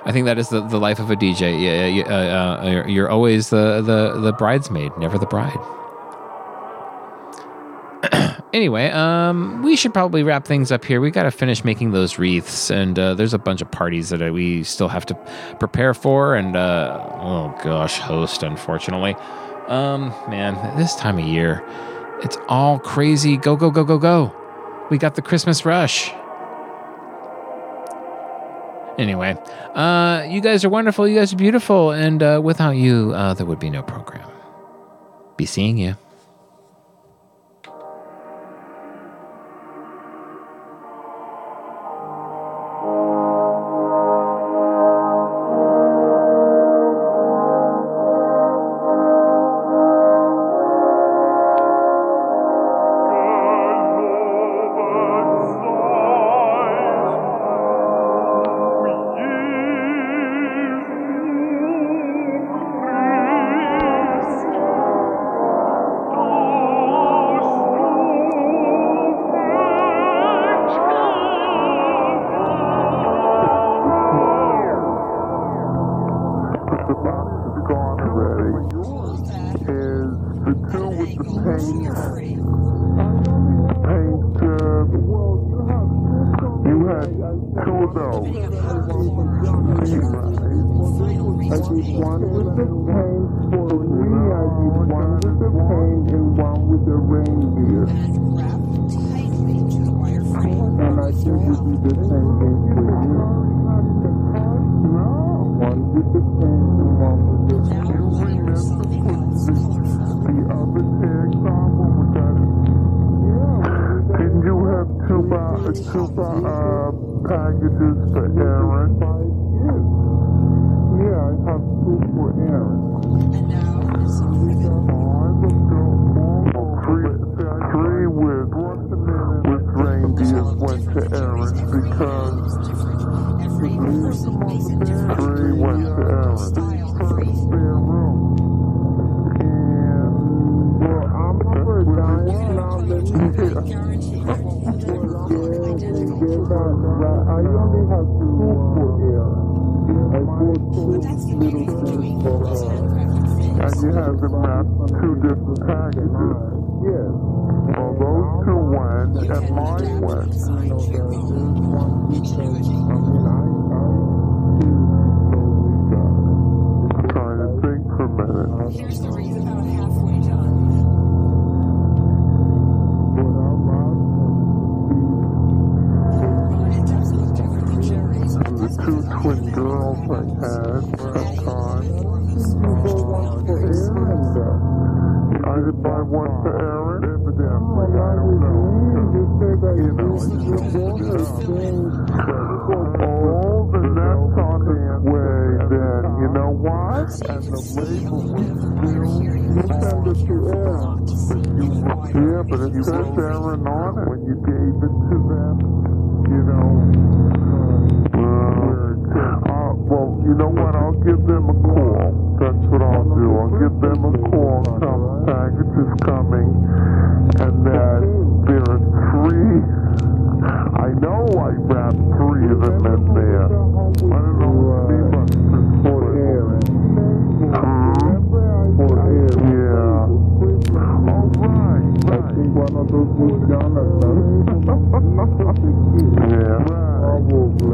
[0.04, 1.42] I think that is the, the life of a DJ.
[1.60, 5.58] Yeah, uh, uh, you're always the, the, the bridesmaid, never the bride.
[8.56, 11.00] anyway, um, we should probably wrap things up here.
[11.00, 14.32] We got to finish making those wreaths, and uh, there's a bunch of parties that
[14.32, 15.14] we still have to
[15.60, 16.34] prepare for.
[16.34, 19.14] And uh, oh gosh, host, unfortunately.
[19.68, 21.62] Um, man, this time of year,
[22.22, 23.36] it's all crazy.
[23.36, 24.34] Go, go, go, go, go.
[24.90, 26.10] We got the Christmas rush.
[28.98, 29.36] Anyway,
[29.74, 31.06] uh, you guys are wonderful.
[31.06, 31.90] You guys are beautiful.
[31.90, 34.26] And uh, without you, uh, there would be no program.
[35.36, 35.96] Be seeing you.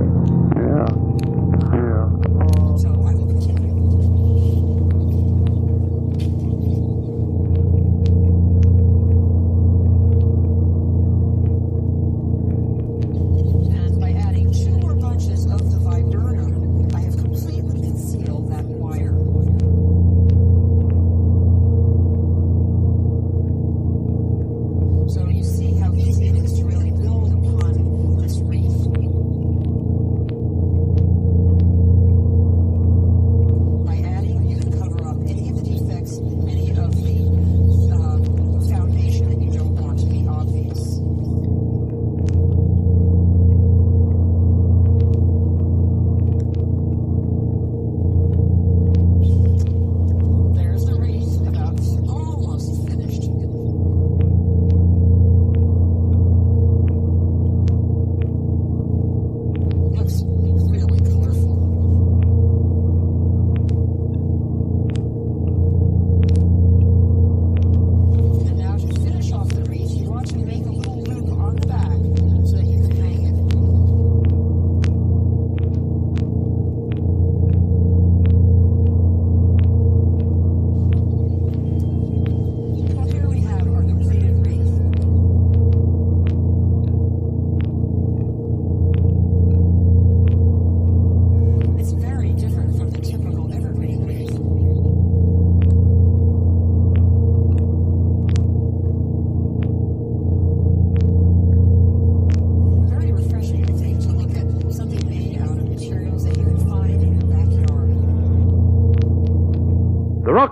[0.02, 0.51] Bye.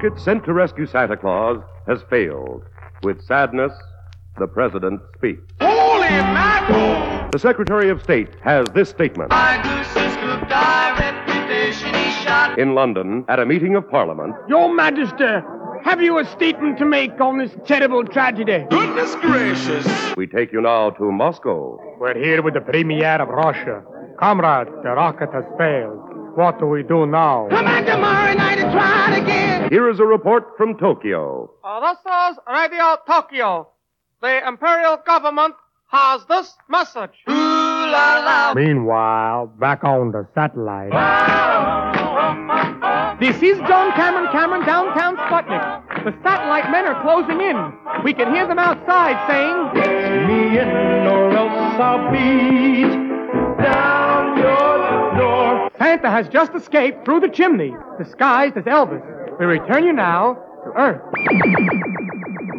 [0.03, 2.65] rocket sent to rescue Santa Claus has failed.
[3.03, 3.73] With sadness,
[4.39, 5.43] the president speaks.
[5.61, 7.29] Holy mackerel!
[7.33, 9.33] The Secretary of State has this statement.
[12.59, 14.35] In London, at a meeting of Parliament.
[14.49, 15.45] Your Majesty,
[15.85, 18.65] have you a statement to make on this terrible tragedy?
[18.71, 20.17] Goodness gracious!
[20.17, 21.79] We take you now to Moscow.
[21.99, 23.83] We're here with the Premier of Russia.
[24.19, 26.01] Comrade, the rocket has failed.
[26.37, 27.49] What do we do now?
[27.51, 29.50] Come back tomorrow night and try it again.
[29.71, 31.49] Here is a report from Tokyo.
[31.63, 33.69] Uh, this is Radio Tokyo.
[34.21, 35.55] The imperial government
[35.87, 37.23] has this message.
[38.57, 40.91] Meanwhile, back on the satellite.
[43.21, 46.05] This is John Cameron Cameron, downtown Sputnik.
[46.05, 47.73] The satellite men are closing in.
[48.03, 49.73] We can hear them outside saying,
[50.27, 50.69] Me in
[51.07, 52.91] or else I'll beat
[53.63, 55.71] down your door.
[55.79, 59.20] Santa has just escaped through the chimney, disguised as Elvis.
[59.41, 60.35] We return you now
[60.65, 61.01] to Earth.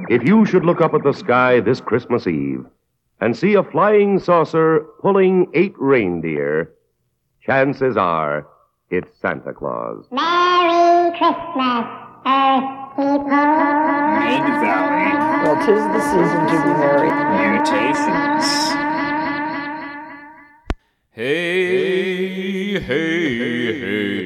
[0.09, 2.65] If you should look up at the sky this Christmas Eve
[3.19, 6.71] and see a flying saucer pulling eight reindeer,
[7.45, 8.47] chances are
[8.89, 10.05] it's Santa Claus.
[10.09, 11.85] Merry Christmas,
[12.25, 13.29] Earth people.
[13.29, 15.13] Mid Valley
[15.45, 17.11] Well, tis the season to be merry.
[17.51, 18.45] Mutations.
[21.11, 24.20] Hey, hey, hey, hey.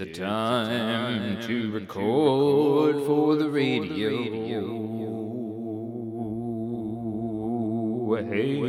[0.00, 4.10] It's a time to record for the radio.
[8.30, 8.60] Hey,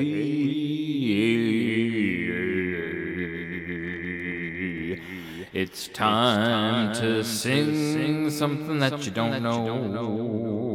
[5.54, 10.69] it's time to sing something that you don't know.